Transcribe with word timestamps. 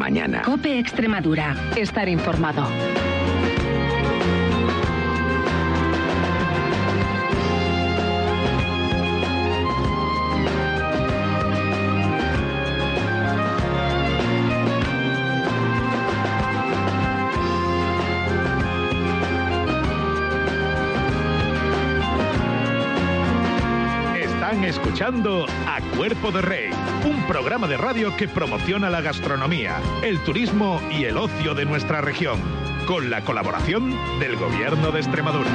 mañana. 0.00 0.40
Cope 0.40 0.78
Extremadura. 0.78 1.54
Estar 1.76 2.08
informado. 2.08 2.66
Están 24.18 24.64
escuchando 24.64 25.44
A 25.66 25.80
Cuerpo 25.94 26.32
de 26.32 26.40
Rey, 26.40 26.69
programa 27.30 27.68
de 27.68 27.76
radio 27.76 28.16
que 28.16 28.26
promociona 28.26 28.90
la 28.90 29.02
gastronomía, 29.02 29.80
el 30.02 30.18
turismo 30.24 30.82
y 30.90 31.04
el 31.04 31.16
ocio 31.16 31.54
de 31.54 31.64
nuestra 31.64 32.00
región, 32.00 32.40
con 32.88 33.08
la 33.08 33.22
colaboración 33.22 33.94
del 34.18 34.34
Gobierno 34.34 34.90
de 34.90 34.98
Extremadura. 34.98 35.48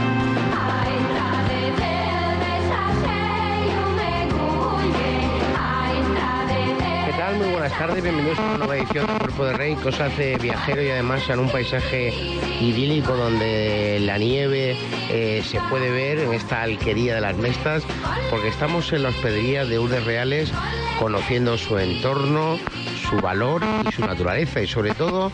Muy 7.34 7.50
buenas 7.50 7.76
tardes, 7.76 8.04
bienvenidos 8.04 8.38
a 8.38 8.44
una 8.44 8.58
nueva 8.60 8.78
edición 8.78 9.08
de 9.08 9.14
Cuerpo 9.14 9.46
de 9.46 9.54
Rey, 9.54 9.76
cosas 9.76 10.16
de 10.16 10.38
viajero 10.38 10.84
y 10.84 10.90
además 10.92 11.28
en 11.28 11.40
un 11.40 11.50
paisaje 11.50 12.14
idílico 12.62 13.16
donde 13.18 13.98
la 14.02 14.20
nieve 14.20 14.78
eh, 15.10 15.42
se 15.44 15.60
puede 15.62 15.90
ver 15.90 16.20
en 16.20 16.34
esta 16.34 16.62
alquería 16.62 17.16
de 17.16 17.22
las 17.22 17.36
Mestas, 17.36 17.84
porque 18.30 18.50
estamos 18.50 18.94
en 18.94 19.04
la 19.04 19.10
hospedería 19.10 19.66
de 19.66 19.80
Urdes 19.80 20.06
Reales 20.06 20.52
conociendo 21.00 21.58
su 21.58 21.80
entorno, 21.80 22.60
su 23.10 23.18
valor 23.18 23.64
y 23.90 23.92
su 23.92 24.02
naturaleza 24.02 24.62
y 24.62 24.68
sobre 24.68 24.94
todo 24.94 25.32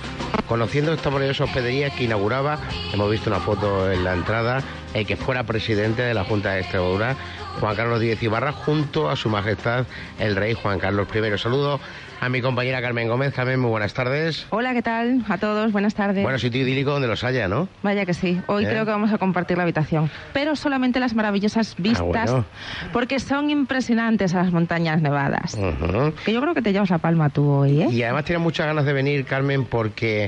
conociendo 0.47 0.93
esta 0.93 1.09
maravillosa 1.09 1.45
hospedería 1.45 1.89
que 1.89 2.03
inauguraba, 2.05 2.59
hemos 2.93 3.09
visto 3.11 3.29
una 3.29 3.39
foto 3.39 3.91
en 3.91 4.03
la 4.03 4.13
entrada, 4.13 4.61
el 4.93 5.05
que 5.05 5.15
fuera 5.15 5.43
presidente 5.43 6.01
de 6.01 6.13
la 6.13 6.23
Junta 6.23 6.51
de 6.51 6.61
Extremadura, 6.61 7.15
Juan 7.59 7.75
Carlos 7.75 7.99
Díez 7.99 8.21
Ibarra, 8.23 8.51
junto 8.51 9.09
a 9.09 9.15
su 9.15 9.29
majestad 9.29 9.85
el 10.19 10.35
rey 10.35 10.53
Juan 10.53 10.79
Carlos 10.79 11.07
I. 11.13 11.37
Saludo 11.37 11.79
a 12.21 12.29
mi 12.29 12.39
compañera 12.39 12.81
Carmen 12.81 13.07
Gómez. 13.07 13.33
Carmen, 13.33 13.59
muy 13.59 13.71
buenas 13.71 13.93
tardes. 13.95 14.45
Hola, 14.51 14.73
¿qué 14.73 14.83
tal? 14.83 15.25
A 15.27 15.39
todos, 15.39 15.71
buenas 15.71 15.95
tardes. 15.95 16.21
Bueno, 16.21 16.37
sitio 16.37 16.61
idílico 16.61 16.91
donde 16.91 17.07
los 17.07 17.23
haya, 17.23 17.47
¿no? 17.47 17.67
Vaya 17.81 18.05
que 18.05 18.13
sí. 18.13 18.39
Hoy 18.45 18.63
¿Eh? 18.63 18.67
creo 18.69 18.85
que 18.85 18.91
vamos 18.91 19.11
a 19.11 19.17
compartir 19.17 19.57
la 19.57 19.63
habitación. 19.63 20.11
Pero 20.31 20.55
solamente 20.55 20.99
las 20.99 21.15
maravillosas 21.15 21.73
vistas, 21.79 22.01
Ah, 22.29 22.33
bueno. 22.33 22.45
porque 22.93 23.19
son 23.19 23.49
impresionantes 23.49 24.35
a 24.35 24.43
las 24.43 24.51
montañas 24.51 25.01
nevadas. 25.01 25.57
Que 26.23 26.31
yo 26.31 26.41
creo 26.41 26.53
que 26.53 26.61
te 26.61 26.71
llevas 26.73 26.91
la 26.91 26.99
palma 26.99 27.29
tú 27.31 27.49
hoy, 27.49 27.81
¿eh? 27.81 27.87
Y 27.89 28.03
además 28.03 28.23
tiene 28.25 28.37
muchas 28.39 28.67
ganas 28.67 28.85
de 28.85 28.93
venir, 28.93 29.25
Carmen, 29.25 29.65
porque 29.65 30.20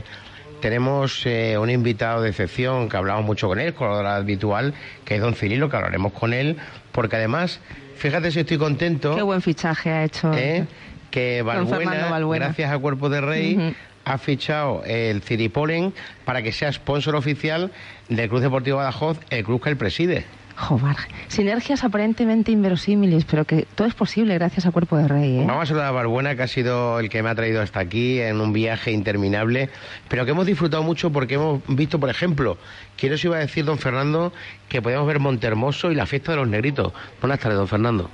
tenemos 0.62 1.26
eh, 1.26 1.58
un 1.58 1.70
invitado 1.70 2.22
de 2.22 2.30
excepción 2.30 2.88
que 2.88 2.98
hablamos 2.98 3.26
mucho 3.26 3.48
con 3.48 3.60
él, 3.60 3.74
con 3.74 3.90
lo 3.90 4.08
habitual, 4.08 4.74
que 5.04 5.16
es 5.16 5.22
don 5.22 5.36
Cirilo, 5.36 5.70
que 5.70 5.76
hablaremos 5.76 6.14
con 6.14 6.34
él, 6.34 6.56
porque 6.94 7.18
además, 7.18 7.60
fíjate 7.98 8.32
si 8.32 8.40
estoy 8.40 8.58
contento. 8.58 9.14
Qué 9.16 9.22
buen 9.22 9.42
fichaje 9.42 9.92
ha 9.92 10.06
hecho. 10.06 10.34
¿eh? 10.34 10.66
que 11.14 11.44
Balbuena. 11.44 12.08
gracias 12.48 12.72
a 12.72 12.80
Cuerpo 12.80 13.08
de 13.08 13.22
Rey, 13.22 13.76
ha 14.04 14.18
fichado 14.18 14.84
el 14.84 15.22
Ciripolen 15.22 15.94
para 16.26 16.42
que 16.42 16.52
sea 16.52 16.74
sponsor 16.74 17.16
oficial 17.16 17.72
del 18.10 18.30
Club 18.30 18.42
Deportivo 18.42 18.78
Badajoz, 18.78 19.20
el 19.30 19.44
club 19.44 19.62
que 19.62 19.70
él 19.70 19.78
preside. 19.78 20.26
Joder, 20.56 20.96
sinergias 21.30 21.84
aparentemente 21.84 22.52
inverosímiles, 22.52 23.26
pero 23.26 23.44
que 23.46 23.66
todo 23.76 23.88
es 23.88 23.96
posible 23.96 24.36
gracias 24.36 24.68
a 24.68 24.72
Cuerpo 24.72 24.98
de 24.98 25.08
Rey, 25.08 25.40
¿eh? 25.40 25.46
Vamos 25.48 25.64
a 25.64 25.66
saludar 25.66 25.88
a 25.88 25.92
Balbuena, 25.92 26.36
que 26.36 26.44
ha 26.44 26.48
sido 26.48 27.00
el 27.00 27.10
que 27.10 27.24
me 27.24 27.30
ha 27.30 27.36
traído 27.36 27.62
hasta 27.62 27.80
aquí 27.80 28.20
en 28.20 28.40
un 28.40 28.54
viaje 28.54 28.92
interminable, 28.92 29.70
pero 30.10 30.26
que 30.26 30.32
hemos 30.32 30.46
disfrutado 30.46 30.84
mucho 30.84 31.12
porque 31.12 31.36
hemos 31.36 31.62
visto, 31.68 32.00
por 32.00 32.10
ejemplo, 32.10 32.58
quiero 32.96 33.16
iba 33.24 33.38
a 33.38 33.40
decir, 33.40 33.66
don 33.66 33.78
Fernando, 33.78 34.34
que 34.70 34.82
podemos 34.82 35.08
ver 35.08 35.20
Montermoso 35.20 35.92
y 35.92 35.96
la 35.96 36.06
fiesta 36.06 36.32
de 36.32 36.38
los 36.38 36.48
negritos. 36.48 36.94
Buenas 37.22 37.40
tardes, 37.40 37.58
don 37.58 37.68
Fernando. 37.68 38.10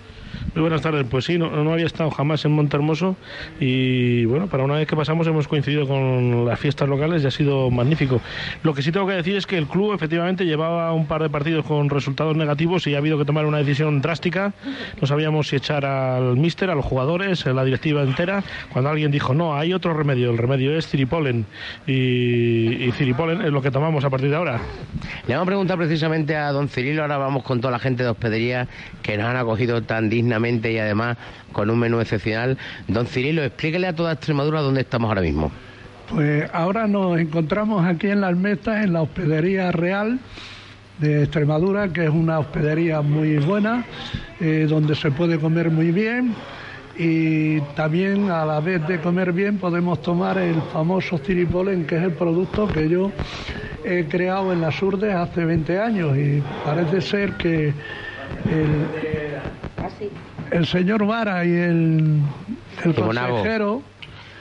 Muy 0.54 0.62
buenas 0.62 0.82
tardes. 0.82 1.06
Pues 1.10 1.26
sí, 1.26 1.38
no, 1.38 1.50
no 1.50 1.74
había 1.74 1.86
estado 1.86 2.10
jamás 2.12 2.44
en 2.46 2.52
Montermoso 2.52 3.16
y 3.60 4.26
bueno, 4.26 4.48
para 4.48 4.64
una 4.64 4.76
vez 4.76 4.88
que 4.88 4.96
pasamos 4.96 5.28
hemos 5.28 5.48
coincidido 5.48 5.88
con 5.88 6.46
las 6.46 6.60
fiestas 6.60 6.90
locales 6.90 7.24
y 7.24 7.28
ha 7.28 7.32
sido 7.32 7.70
magnífico. 7.70 8.22
Lo 8.64 8.74
que 8.74 8.82
sí 8.82 8.92
tengo 8.92 9.08
que 9.08 9.14
decir 9.14 9.36
es 9.36 9.46
que 9.46 9.58
el 9.58 9.68
club 9.68 9.94
efectivamente 9.94 10.46
llevaba 10.46 10.92
un 10.94 11.06
par 11.06 11.22
de 11.22 11.30
partidos 11.30 11.66
con 11.66 11.90
resultados 11.90 12.36
negativos 12.36 12.88
y 12.88 12.96
ha 12.96 12.98
habido 12.98 13.18
que 13.18 13.26
tomar 13.26 13.46
una 13.46 13.60
decisión 13.60 14.02
drástica. 14.02 14.54
No 15.00 15.08
sabíamos 15.08 15.48
si 15.48 15.56
echar 15.56 15.86
al 15.86 16.38
míster, 16.38 16.70
a 16.70 16.76
los 16.76 16.86
jugadores, 16.86 17.46
a 17.46 17.54
la 17.54 17.64
directiva 17.64 18.02
entera, 18.04 18.44
cuando 18.72 18.90
alguien 18.90 19.12
dijo, 19.12 19.34
no, 19.34 19.56
hay 19.56 19.74
otro 19.74 19.94
remedio, 19.94 20.32
el 20.32 20.38
remedio 20.38 20.78
es 20.78 20.88
Ciripolen 20.88 21.46
y, 21.88 22.86
y 22.86 22.92
Ciripolen 22.94 23.42
es 23.42 23.52
lo 23.52 23.62
que 23.62 23.72
tomamos 23.72 24.04
a 24.06 24.10
partir 24.10 24.30
de 24.30 24.36
ahora. 24.36 24.60
Le 25.28 25.36
vamos 25.36 25.44
a 25.44 25.52
preguntar 25.52 25.78
precisamente 25.78 26.36
a 26.36 26.52
don 26.52 26.70
Cirilo, 26.70 27.02
ahora 27.02 27.18
vamos 27.18 27.44
con 27.44 27.62
toda 27.62 27.72
la 27.72 27.80
gente 27.80 28.04
de 28.04 28.10
hospedería 28.10 28.68
que 29.04 29.18
nos 29.18 29.28
han 29.28 29.38
acogido 29.38 29.84
tan 29.84 30.10
y 30.30 30.78
además 30.78 31.18
con 31.52 31.70
un 31.70 31.80
menú 31.80 32.00
excepcional. 32.00 32.58
Don 32.88 33.06
Cirilo, 33.08 33.44
explíquele 33.44 33.88
a 33.88 33.96
toda 33.96 34.14
Extremadura 34.14 34.62
dónde 34.62 34.82
estamos 34.82 35.10
ahora 35.10 35.22
mismo. 35.22 35.52
Pues 36.10 36.50
ahora 36.54 36.88
nos 36.88 37.20
encontramos 37.20 37.86
aquí 37.86 38.08
en 38.08 38.22
Las 38.22 38.36
Mestas, 38.36 38.84
en 38.84 38.94
la 38.94 39.04
Hospedería 39.04 39.72
Real 39.72 40.20
de 41.00 41.24
Extremadura, 41.24 41.90
que 41.90 42.06
es 42.06 42.10
una 42.10 42.40
hospedería 42.40 43.02
muy 43.02 43.38
buena, 43.38 43.86
eh, 44.40 44.66
donde 44.68 44.96
se 44.96 45.12
puede 45.12 45.40
comer 45.40 45.70
muy 45.70 45.92
bien 45.92 46.36
y 47.00 47.62
también 47.76 48.30
a 48.30 48.46
la 48.46 48.60
vez 48.60 48.86
de 48.86 49.00
comer 49.00 49.32
bien 49.32 49.58
podemos 49.58 50.02
tomar 50.02 50.38
el 50.38 50.62
famoso 50.74 51.18
Ciripolen, 51.18 51.86
que 51.86 51.96
es 51.96 52.04
el 52.04 52.12
producto 52.12 52.68
que 52.68 52.90
yo 52.90 53.12
he 53.86 54.04
creado 54.06 54.52
en 54.52 54.60
las 54.60 54.82
Urdes 54.82 55.16
hace 55.16 55.46
20 55.46 55.80
años 55.80 56.18
y 56.18 56.44
parece 56.66 57.00
ser 57.00 57.34
que 57.34 57.68
el, 57.70 59.29
el 60.52 60.66
señor 60.66 61.06
Vara 61.06 61.46
y 61.46 61.52
el, 61.52 62.22
el 62.84 62.92
Y 62.92 62.94
consejero 62.94 63.82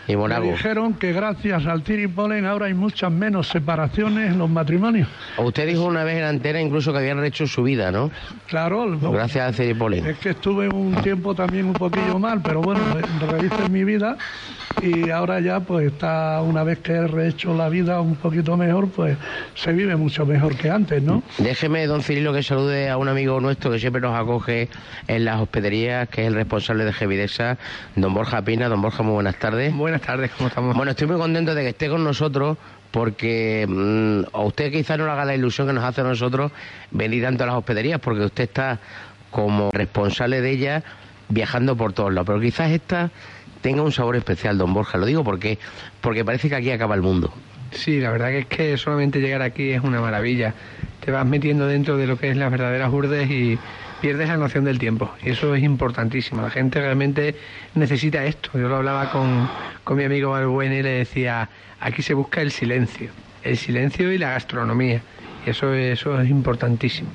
Y 0.07 0.17
me 0.17 0.41
dijeron 0.41 0.95
que 0.95 1.13
gracias 1.13 1.67
al 1.67 1.83
tiripolen 1.83 2.47
ahora 2.47 2.67
hay 2.67 2.75
muchas 2.75 3.13
menos 3.13 3.49
separaciones 3.49 4.31
en 4.33 4.39
los 4.39 4.49
matrimonios. 4.49 5.09
Usted 5.37 5.67
dijo 5.67 5.85
una 5.85 6.03
vez 6.05 6.17
en 6.19 6.25
antena 6.25 6.61
incluso 6.61 6.93
que 6.93 6.99
habían 6.99 7.23
hecho 7.25 7.47
su 7.47 7.63
vida, 7.63 7.93
¿no? 7.93 8.11
Claro, 8.47 8.99
Gracias 9.13 9.51
a 9.51 9.53
Ciripolen. 9.53 10.07
es 10.07 10.19
que 10.19 10.31
estuve 10.31 10.69
un 10.69 10.95
tiempo 11.03 11.35
también 11.35 11.67
un 11.67 11.75
poquillo 11.75 12.19
mal, 12.19 12.41
pero 12.43 12.63
bueno, 12.63 12.81
rehice 13.31 13.69
mi 13.69 13.85
vida 13.85 14.17
y 14.83 15.11
ahora 15.11 15.41
ya 15.41 15.61
pues 15.61 15.93
está, 15.93 16.41
una 16.43 16.63
vez 16.63 16.79
que 16.79 16.93
he 16.93 17.07
rehecho 17.07 17.55
la 17.55 17.69
vida 17.69 18.01
un 18.01 18.17
poquito 18.17 18.57
mejor, 18.57 18.89
pues 18.89 19.17
se 19.55 19.73
vive 19.73 19.97
mucho 19.97 20.25
mejor 20.27 20.57
que 20.57 20.71
antes, 20.71 21.03
¿no? 21.03 21.23
Déjeme, 21.39 21.87
don 21.87 22.03
Cirilo, 22.03 22.33
que 22.33 22.43
salude 22.43 22.89
a 22.89 22.97
un 22.97 23.09
amigo 23.09 23.41
nuestro 23.41 23.71
que 23.71 23.79
siempre 23.79 24.01
nos 24.01 24.17
acoge 24.17 24.69
en 25.07 25.25
las 25.25 25.41
hospederías, 25.41 26.09
que 26.09 26.23
es 26.23 26.29
el 26.29 26.35
responsable 26.35 26.85
de 26.85 26.93
Gevidesa, 26.93 27.59
don 27.97 28.15
Borja 28.15 28.43
Pina. 28.43 28.69
Don 28.69 28.81
Borja, 28.81 29.03
muy 29.03 29.15
buenas 29.15 29.37
tardes. 29.37 29.75
Buenas 29.75 30.03
tardes, 30.03 30.31
¿cómo 30.37 30.49
estamos? 30.49 30.77
Bueno, 30.77 30.93
estoy 30.93 31.07
muy 31.07 31.17
contento 31.17 31.55
de 31.55 31.63
que 31.63 31.69
esté 31.71 31.89
con 31.89 32.05
nosotros 32.05 32.57
porque 32.91 33.67
mm, 33.69 34.35
a 34.35 34.41
usted 34.43 34.73
quizás 34.73 34.99
no 34.99 35.07
le 35.07 35.13
haga 35.13 35.25
la 35.25 35.35
ilusión 35.35 35.67
que 35.67 35.73
nos 35.73 35.85
hace 35.85 36.01
a 36.01 36.05
nosotros 36.05 36.53
venir 36.91 37.23
tanto 37.23 37.45
a 37.45 37.47
las 37.47 37.57
hospederías 37.57 38.01
porque 38.01 38.25
usted 38.25 38.45
está 38.45 38.79
como 39.31 39.71
responsable 39.73 40.41
de 40.41 40.51
ellas 40.51 40.85
viajando 41.29 41.77
por 41.77 41.93
todos 41.93 42.13
lados. 42.13 42.27
Pero 42.27 42.41
quizás 42.41 42.71
esta 42.71 43.11
tenga 43.61 43.83
un 43.83 43.93
sabor 43.93 44.17
especial, 44.17 44.59
don 44.59 44.75
Borja. 44.75 44.99
Lo 44.99 45.07
digo 45.07 45.25
porque, 45.25 45.59
porque 46.01 46.25
parece 46.25 46.49
que 46.49 46.57
aquí 46.57 46.71
acaba 46.71 46.95
el 46.95 47.03
mundo. 47.03 47.33
Sí, 47.71 48.01
la 48.01 48.11
verdad 48.11 48.29
que 48.29 48.39
es 48.39 48.47
que 48.47 48.77
solamente 48.79 49.21
llegar 49.21 49.43
aquí 49.43 49.71
es 49.71 49.83
una 49.83 50.01
maravilla. 50.01 50.55
Te 51.05 51.11
vas 51.11 51.27
metiendo 51.27 51.67
dentro 51.67 51.97
de 51.97 52.07
lo 52.07 52.19
que 52.19 52.31
es 52.31 52.37
las 52.37 52.51
verdaderas 52.51 52.93
urdes 52.93 53.31
y 53.31 53.59
pierdes 54.01 54.29
la 54.29 54.37
noción 54.37 54.65
del 54.65 54.79
tiempo. 54.79 55.11
Y 55.23 55.31
eso 55.31 55.55
es 55.55 55.63
importantísimo. 55.63 56.43
La 56.43 56.51
gente 56.51 56.81
realmente 56.81 57.37
necesita 57.75 58.25
esto. 58.25 58.51
Yo 58.55 58.69
lo 58.69 58.77
hablaba 58.77 59.11
con, 59.11 59.49
con 59.85 59.97
mi 59.97 60.05
amigo 60.05 60.31
Balbuena 60.31 60.77
y 60.77 60.83
le 60.83 60.91
decía, 60.91 61.49
aquí 61.81 62.03
se 62.03 62.15
busca 62.15 62.41
el 62.41 62.51
silencio. 62.51 63.11
El 63.43 63.57
silencio 63.57 64.13
y 64.13 64.19
la 64.19 64.31
gastronomía. 64.31 65.03
Y 65.47 65.51
eso, 65.51 65.73
eso 65.75 66.21
es 66.21 66.31
importantísimo. 66.31 67.11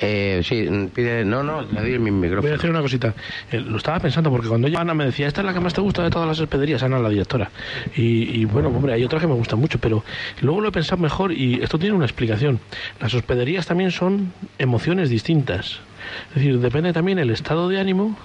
Eh, 0.00 0.40
sí, 0.44 0.68
pide... 0.94 1.24
No, 1.24 1.42
no, 1.42 1.62
le 1.62 1.80
doy 1.80 1.98
mi 1.98 2.10
Voy 2.10 2.18
a 2.18 2.22
micrófono. 2.22 2.52
decir 2.52 2.70
una 2.70 2.80
cosita. 2.82 3.14
Eh, 3.50 3.60
lo 3.60 3.76
estaba 3.76 3.98
pensando 4.00 4.30
porque 4.30 4.48
cuando 4.48 4.68
ella, 4.68 4.80
Ana 4.80 4.94
me 4.94 5.04
decía, 5.04 5.26
esta 5.26 5.40
es 5.40 5.44
la 5.46 5.52
que 5.52 5.60
más 5.60 5.74
te 5.74 5.80
gusta 5.80 6.02
de 6.04 6.10
todas 6.10 6.28
las 6.28 6.38
hospederías, 6.40 6.82
Ana, 6.82 6.98
la 6.98 7.08
directora. 7.08 7.50
Y, 7.96 8.40
y 8.40 8.44
bueno, 8.44 8.68
hombre, 8.68 8.92
hay 8.92 9.04
otras 9.04 9.20
que 9.20 9.28
me 9.28 9.34
gustan 9.34 9.58
mucho, 9.58 9.78
pero 9.78 10.04
luego 10.40 10.60
lo 10.60 10.68
he 10.68 10.72
pensado 10.72 11.00
mejor 11.02 11.32
y 11.32 11.60
esto 11.62 11.78
tiene 11.78 11.94
una 11.96 12.04
explicación. 12.04 12.60
Las 13.00 13.12
hospederías 13.14 13.66
también 13.66 13.90
son 13.90 14.32
emociones 14.58 15.10
distintas. 15.10 15.80
Es 16.30 16.34
decir, 16.36 16.58
depende 16.60 16.92
también 16.92 17.18
el 17.18 17.30
estado 17.30 17.68
de 17.68 17.80
ánimo, 17.80 18.16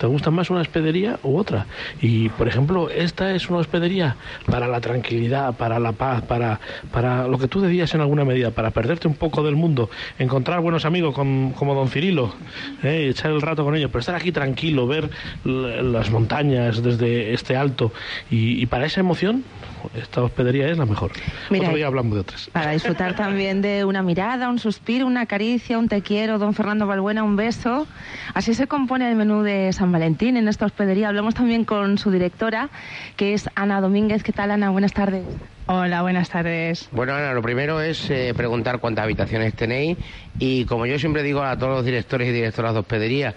te 0.00 0.06
gusta 0.06 0.30
más 0.30 0.50
una 0.50 0.60
hospedería 0.60 1.18
u 1.22 1.36
otra. 1.36 1.66
Y, 2.00 2.28
por 2.30 2.48
ejemplo, 2.48 2.90
esta 2.90 3.34
es 3.34 3.48
una 3.48 3.58
hospedería 3.58 4.16
para 4.46 4.66
la 4.68 4.80
tranquilidad, 4.80 5.54
para 5.56 5.78
la 5.78 5.92
paz, 5.92 6.22
para, 6.22 6.60
para 6.92 7.26
lo 7.26 7.38
que 7.38 7.48
tú 7.48 7.60
decías 7.60 7.94
en 7.94 8.00
alguna 8.00 8.24
medida, 8.24 8.50
para 8.50 8.70
perderte 8.70 9.08
un 9.08 9.14
poco 9.14 9.42
del 9.42 9.56
mundo, 9.56 9.90
encontrar 10.18 10.60
buenos 10.60 10.84
amigos 10.84 11.14
como 11.14 11.74
don 11.74 11.88
Cirilo, 11.88 12.34
¿eh? 12.82 13.08
echar 13.10 13.30
el 13.30 13.40
rato 13.40 13.64
con 13.64 13.74
ellos, 13.76 13.90
pero 13.90 14.00
estar 14.00 14.14
aquí 14.14 14.32
tranquilo, 14.32 14.86
ver 14.86 15.10
las 15.44 16.10
montañas 16.10 16.82
desde 16.82 17.32
este 17.32 17.56
alto. 17.56 17.92
Y, 18.30 18.66
para 18.66 18.86
esa 18.86 19.00
emoción, 19.00 19.44
esta 19.94 20.22
hospedería 20.22 20.68
es 20.68 20.78
la 20.78 20.86
mejor. 20.86 21.12
Otro 21.50 21.74
día 21.74 21.86
hablamos 21.86 22.14
de 22.14 22.20
otras. 22.20 22.50
Para 22.52 22.72
disfrutar 22.72 23.14
también 23.14 23.62
de 23.62 23.84
una 23.84 24.02
mirada, 24.02 24.48
un 24.48 24.58
suspiro, 24.58 25.06
una 25.06 25.26
caricia, 25.26 25.78
un 25.78 25.88
te 25.88 26.02
quiero, 26.02 26.38
don 26.38 26.54
Fernando 26.54 26.86
Balbuena, 26.86 27.17
un 27.22 27.36
beso. 27.36 27.86
Así 28.34 28.54
se 28.54 28.66
compone 28.66 29.08
el 29.10 29.16
menú 29.16 29.42
de 29.42 29.72
San 29.72 29.92
Valentín 29.92 30.36
en 30.36 30.48
esta 30.48 30.66
hospedería. 30.66 31.08
Hablamos 31.08 31.34
también 31.34 31.64
con 31.64 31.98
su 31.98 32.10
directora, 32.10 32.70
que 33.16 33.34
es 33.34 33.48
Ana 33.54 33.80
Domínguez. 33.80 34.22
¿Qué 34.22 34.32
tal, 34.32 34.50
Ana? 34.50 34.70
Buenas 34.70 34.92
tardes. 34.92 35.24
Hola, 35.66 36.00
buenas 36.00 36.30
tardes. 36.30 36.88
Bueno, 36.92 37.12
Ana, 37.12 37.34
lo 37.34 37.42
primero 37.42 37.80
es 37.82 38.08
eh, 38.08 38.32
preguntar 38.34 38.78
cuántas 38.80 39.04
habitaciones 39.04 39.54
tenéis 39.54 39.98
y 40.38 40.64
como 40.64 40.86
yo 40.86 40.98
siempre 40.98 41.22
digo 41.22 41.42
a 41.42 41.58
todos 41.58 41.76
los 41.76 41.84
directores 41.84 42.28
y 42.28 42.32
directoras 42.32 42.72
de 42.72 42.80
hospedería, 42.80 43.34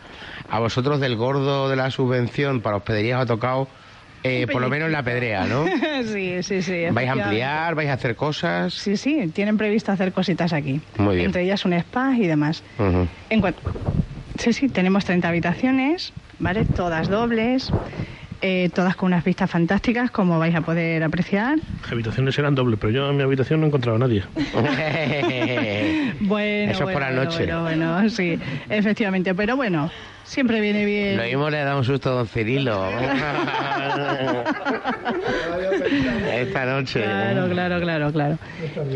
a 0.50 0.60
vosotros 0.60 1.02
del 1.02 1.18
gordo 1.18 1.68
de 1.68 1.76
la 1.76 1.92
subvención 1.92 2.62
para 2.62 2.78
hospederías 2.78 3.22
ha 3.22 3.26
tocado 3.26 3.68
eh, 4.24 4.48
por 4.52 4.62
lo 4.62 4.70
menos 4.70 4.92
la 4.92 5.04
pedrea, 5.04 5.46
¿no? 5.46 5.66
sí, 6.04 6.44
sí, 6.44 6.62
sí. 6.62 6.86
¿Vais 6.92 7.10
a 7.10 7.14
ampliar? 7.14 7.76
¿Vais 7.76 7.90
a 7.90 7.94
hacer 7.94 8.16
cosas? 8.16 8.74
Sí, 8.74 8.98
sí, 8.98 9.28
tienen 9.34 9.58
previsto 9.58 9.92
hacer 9.92 10.12
cositas 10.12 10.54
aquí. 10.54 10.82
Muy 10.98 11.16
bien. 11.16 11.28
Entre 11.28 11.44
ellas 11.44 11.66
un 11.66 11.74
spa 11.74 12.16
y 12.18 12.28
demás. 12.28 12.64
en 13.30 13.42
Sí, 14.38 14.54
sí, 14.54 14.70
tenemos 14.70 15.06
30 15.06 15.28
habitaciones, 15.28 16.14
¿vale? 16.40 16.66
Todas 16.66 17.10
dobles. 17.10 17.74
Eh, 18.44 18.70
todas 18.74 18.96
con 18.96 19.08
unas 19.08 19.24
vistas 19.24 19.52
fantásticas, 19.52 20.10
como 20.10 20.40
vais 20.40 20.56
a 20.56 20.62
poder 20.62 21.04
apreciar. 21.04 21.60
Las 21.84 21.92
habitaciones 21.92 22.38
eran 22.40 22.56
dobles, 22.56 22.80
pero 22.80 22.92
yo 22.92 23.08
en 23.10 23.18
mi 23.18 23.22
habitación 23.22 23.60
no 23.60 23.68
he 23.68 23.70
encontrado 23.70 23.98
a 23.98 24.00
nadie. 24.00 24.24
bueno, 26.22 26.72
Eso 26.72 26.84
bueno, 26.84 27.00
por 27.00 27.02
la 27.02 27.12
noche. 27.12 27.46
Bueno, 27.46 27.62
bueno, 27.62 28.10
sí, 28.10 28.40
efectivamente. 28.68 29.36
Pero 29.36 29.56
bueno, 29.56 29.92
siempre 30.24 30.60
viene 30.60 30.86
bien. 30.86 31.18
Lo 31.18 31.24
mismo 31.24 31.52
le 31.52 31.60
da 31.60 31.78
un 31.78 31.84
susto 31.84 32.10
a 32.10 32.14
don 32.14 32.28
Cirilo. 32.28 32.84
Esta 36.34 36.66
noche. 36.66 37.04
Claro, 37.04 37.50
claro, 37.50 37.82
claro, 37.82 38.12
claro. 38.12 38.38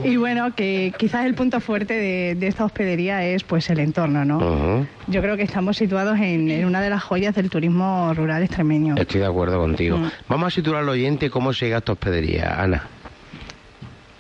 Y 0.03 0.17
bueno, 0.17 0.55
que 0.55 0.93
quizás 0.97 1.25
el 1.25 1.35
punto 1.35 1.59
fuerte 1.59 1.93
de, 1.93 2.47
esta 2.47 2.65
hospedería 2.65 3.25
es 3.25 3.43
pues 3.43 3.69
el 3.69 3.79
entorno, 3.79 4.23
¿no? 4.23 4.87
Yo 5.07 5.21
creo 5.21 5.37
que 5.37 5.43
estamos 5.43 5.77
situados 5.77 6.19
en, 6.19 6.65
una 6.65 6.81
de 6.81 6.89
las 6.89 7.03
joyas 7.03 7.35
del 7.35 7.49
turismo 7.49 8.13
rural 8.13 8.43
extremeño. 8.43 8.95
Estoy 8.97 9.21
de 9.21 9.27
acuerdo 9.27 9.59
contigo. 9.59 9.99
Vamos 10.27 10.47
a 10.47 10.55
situar 10.55 10.81
al 10.81 10.89
oyente 10.89 11.29
cómo 11.29 11.53
se 11.53 11.65
llega 11.65 11.77
a 11.77 11.79
esta 11.79 11.93
hospedería, 11.93 12.61
Ana. 12.61 12.83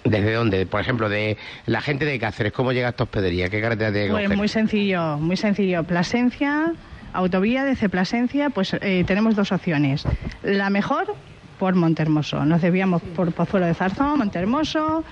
¿Desde 0.03 0.33
dónde? 0.33 0.67
Por 0.67 0.81
ejemplo, 0.81 1.09
de 1.09 1.35
la 1.65 1.81
gente 1.81 2.05
de 2.05 2.19
Cáceres, 2.19 2.53
¿cómo 2.53 2.71
llega 2.71 2.87
a 2.87 2.89
esta 2.91 3.03
hospedería? 3.03 3.49
¿Qué 3.49 3.59
carretera 3.59 3.91
tiene 3.91 4.07
que 4.07 4.13
Pues 4.13 4.37
muy 4.37 4.47
sencillo, 4.47 5.17
muy 5.17 5.35
sencillo. 5.35 5.83
Plasencia, 5.83 6.73
autovía 7.11 7.63
de 7.63 7.89
Plasencia, 7.89 8.51
pues 8.51 8.75
eh, 8.81 9.03
tenemos 9.07 9.35
dos 9.35 9.51
opciones. 9.51 10.05
La 10.43 10.69
mejor, 10.69 11.15
por 11.57 11.75
Montermoso. 11.75 12.45
Nos 12.45 12.61
desviamos 12.61 13.01
por 13.01 13.31
Pozuelo 13.31 13.65
de 13.65 13.73
Zarzón, 13.73 14.19
Montermoso, 14.19 15.03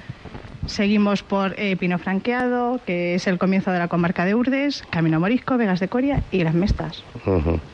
Seguimos 0.65 1.23
por 1.23 1.59
eh, 1.59 1.75
Pino 1.75 1.99
Franqueado, 1.99 2.79
que 2.85 3.15
es 3.15 3.27
el 3.27 3.37
comienzo 3.37 3.71
de 3.71 3.79
la 3.79 3.89
comarca 3.89 4.23
de 4.23 4.33
Urdes, 4.33 4.83
Camino 4.89 5.19
Morisco, 5.19 5.57
Vegas 5.57 5.81
de 5.81 5.89
Coria 5.89 6.23
y 6.31 6.43
Las 6.43 6.53
Mestas. 6.53 7.03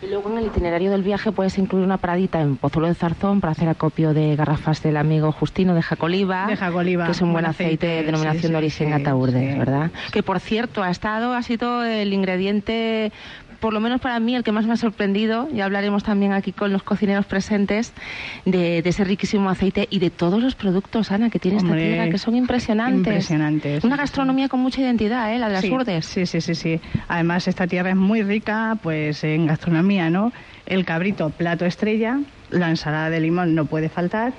Y 0.02 0.08
luego 0.08 0.32
en 0.32 0.40
el 0.40 0.48
itinerario 0.48 0.90
del 0.90 1.04
viaje 1.04 1.32
puedes 1.32 1.58
incluir 1.60 1.86
una 1.86 1.98
paradita 1.98 2.42
en 2.42 2.58
Pozuelo 2.58 2.88
de 2.88 2.96
Zarzón 2.96 3.42
para 3.42 3.52
hacer 3.52 3.70
acopio 3.70 4.14
de 4.14 4.36
garrafas 4.36 4.82
del 4.82 4.98
amigo 4.98 5.32
Justino 5.32 5.76
de 5.76 5.84
Jacoliva, 5.84 6.48
de 6.48 6.58
Jacoliva 6.58 7.06
que 7.06 7.12
es 7.12 7.22
un 7.22 7.32
buen 7.32 7.46
aceite, 7.46 7.86
de 7.86 8.04
denominación 8.04 8.54
de 8.54 8.58
origen 8.58 8.88
sí, 8.98 9.60
¿verdad? 9.60 9.92
Que 10.12 10.24
por 10.24 10.40
cierto 10.40 10.82
ha 10.82 10.90
estado, 10.90 11.34
ha 11.34 11.44
sido 11.44 11.84
el 11.84 12.12
ingrediente 12.12 13.12
por 13.60 13.74
lo 13.74 13.80
menos 13.80 14.02
para 14.02 14.20
mí, 14.20 14.36
el 14.36 14.44
que 14.44 14.52
más 14.52 14.66
me 14.66 14.74
ha 14.74 14.78
sorprendido, 14.78 15.50
ya 15.52 15.66
hablaremos 15.66 16.04
también 16.04 16.32
aquí 16.34 16.52
con 16.52 16.72
los 16.72 16.84
cocineros 16.84 17.26
presentes, 17.26 17.94
de, 18.46 18.80
ese 18.80 19.04
riquísimo 19.04 19.50
aceite 19.50 19.88
y 19.90 20.00
de 20.00 20.10
todos 20.10 20.42
los 20.42 20.56
productos, 20.56 21.12
Ana, 21.12 21.30
que 21.30 21.40
tiene 21.40 21.58
esta 21.58 21.76
tierra, 21.76 22.10
que 22.10 22.18
son 22.18 22.36
impresionantes. 22.36 22.98
Impresionantes. 22.98 23.84
Una 23.84 23.98
gastronomía 23.98 24.50
con 24.50 24.60
mucha 24.62 24.82
identidad, 24.82 25.34
¿eh? 25.34 25.40
la 25.40 25.48
de 25.48 25.54
las 25.54 25.66
Urdes. 25.66 26.06
Sí, 26.06 26.26
sí, 26.26 26.42
sí, 26.42 26.56
sí. 26.56 26.80
Además, 27.08 27.48
esta 27.48 27.68
tierra 27.68 27.90
es 27.92 27.96
muy 27.96 28.24
rica 28.24 28.78
pues 28.82 29.24
en 29.24 29.48
gastronomía, 29.48 30.10
¿no? 30.10 30.32
El 30.66 30.86
cabrito, 30.86 31.30
plato 31.30 31.66
estrella, 31.66 32.20
la 32.50 32.70
ensalada 32.70 33.10
de 33.10 33.20
limón 33.20 33.56
no 33.56 33.66
puede 33.66 33.90
faltar, 33.90 34.34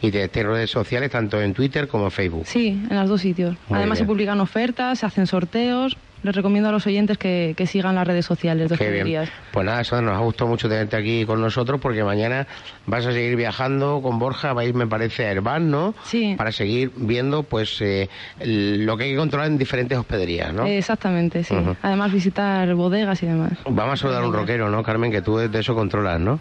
Y 0.01 0.11
de, 0.11 0.27
redes 0.27 0.69
sociales 0.69 1.09
tanto 1.11 1.41
en 1.41 1.53
Twitter 1.53 1.87
como 1.87 2.03
en 2.05 2.11
Facebook. 2.11 2.43
Sí, 2.45 2.77
en 2.89 2.95
los 2.95 3.07
dos 3.07 3.21
sitios. 3.21 3.55
Además 3.69 3.97
se 3.97 4.03
publican 4.05 4.41
ofertas, 4.41 4.99
se 4.99 5.05
hacen 5.05 5.27
sorteos 5.27 5.95
les 6.23 6.35
recomiendo 6.35 6.69
a 6.69 6.71
los 6.71 6.87
oyentes 6.87 7.17
que, 7.17 7.55
sigan 7.67 7.95
las 7.95 8.07
redes 8.07 8.25
sociales 8.25 8.69
de 8.69 8.77
Qué 8.77 9.27
Pues 9.51 9.65
nada, 9.65 9.83
Sandra, 9.83 10.13
nos 10.13 10.21
ha 10.21 10.25
gustado 10.25 10.49
mucho 10.49 10.67
tenerte 10.67 10.95
aquí 10.95 11.25
con 11.25 11.41
nosotros 11.41 11.79
porque 11.79 12.03
mañana 12.03 12.47
vas 12.85 13.05
a 13.05 13.11
seguir 13.11 13.35
viajando 13.35 14.01
con 14.01 14.19
Borja, 14.19 14.53
vais, 14.53 14.73
me 14.73 14.87
parece, 14.87 15.25
a 15.25 15.31
Herbán, 15.31 15.71
¿no? 15.71 15.93
Sí. 16.03 16.35
Para 16.37 16.51
seguir 16.51 16.91
viendo, 16.95 17.43
pues, 17.43 17.81
eh, 17.81 18.09
lo 18.41 18.97
que 18.97 19.05
hay 19.05 19.11
que 19.11 19.17
controlar 19.17 19.47
en 19.47 19.57
diferentes 19.57 19.97
hospederías, 19.97 20.53
¿no? 20.53 20.65
exactamente, 20.65 21.43
sí. 21.43 21.55
Además, 21.81 22.11
visitar 22.11 22.73
bodegas 22.75 23.21
y 23.23 23.27
demás. 23.27 23.53
Vamos 23.65 23.93
a 23.93 23.97
saludar 23.97 24.23
a 24.23 24.27
un 24.27 24.33
rockero, 24.33 24.69
¿no, 24.69 24.83
Carmen? 24.83 25.11
Que 25.11 25.21
tú 25.21 25.37
de 25.37 25.59
eso 25.59 25.75
controlas, 25.75 26.19
¿no? 26.19 26.39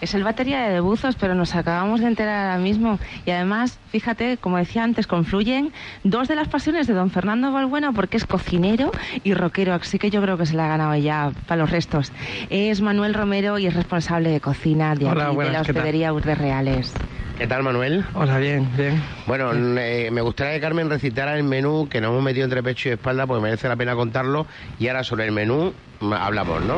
Es 0.00 0.14
el 0.14 0.24
batería 0.24 0.68
de 0.68 0.80
buzos, 0.80 1.16
pero 1.16 1.34
nos 1.34 1.54
acabamos 1.54 2.00
de 2.00 2.06
enterar 2.06 2.46
ahora 2.46 2.58
mismo. 2.58 2.98
Y 3.26 3.30
además, 3.30 3.78
fíjate, 3.90 4.36
como 4.36 4.58
decía 4.58 4.84
antes, 4.84 5.06
confluyen 5.06 5.72
dos 6.04 6.28
de 6.28 6.36
las 6.36 6.48
pasiones 6.48 6.86
de 6.86 6.94
don 6.94 7.10
Fernando 7.10 7.52
Valbuena 7.52 7.92
porque 7.92 8.16
es 8.16 8.26
cocinero 8.26 8.90
y 9.22 9.34
rockero, 9.34 9.74
así 9.74 9.98
que 9.98 10.10
yo 10.10 10.20
creo 10.22 10.36
que 10.36 10.46
se 10.46 10.54
la 10.54 10.66
ha 10.66 10.68
ganado 10.68 10.96
ya 10.96 11.32
para 11.46 11.62
los 11.62 11.70
restos. 11.70 12.12
Es 12.50 12.80
Manuel 12.80 13.14
Romero 13.14 13.58
y 13.58 13.66
es 13.66 13.74
responsable 13.74 14.30
de 14.30 14.40
cocina 14.40 14.94
de, 14.94 15.08
aquí, 15.08 15.36
de 15.36 15.50
la 15.50 15.60
hospedería 15.60 16.12
Urdes 16.12 16.38
Reales. 16.38 16.94
¿Qué 17.38 17.48
tal, 17.48 17.64
Manuel? 17.64 18.04
Hola, 18.14 18.38
bien, 18.38 18.68
bien. 18.76 19.02
Bueno, 19.26 19.52
eh, 19.52 20.08
me 20.12 20.20
gustaría 20.20 20.54
que 20.54 20.60
Carmen 20.60 20.88
recitara 20.88 21.36
el 21.36 21.42
menú 21.42 21.88
que 21.88 22.00
nos 22.00 22.10
hemos 22.10 22.22
metido 22.22 22.44
entre 22.44 22.62
pecho 22.62 22.88
y 22.88 22.92
espalda 22.92 23.26
porque 23.26 23.42
merece 23.42 23.68
la 23.68 23.74
pena 23.74 23.96
contarlo. 23.96 24.46
Y 24.78 24.86
ahora 24.86 25.02
sobre 25.02 25.24
el 25.24 25.32
menú 25.32 25.72
mm, 26.00 26.12
hablamos, 26.12 26.62
¿no? 26.62 26.76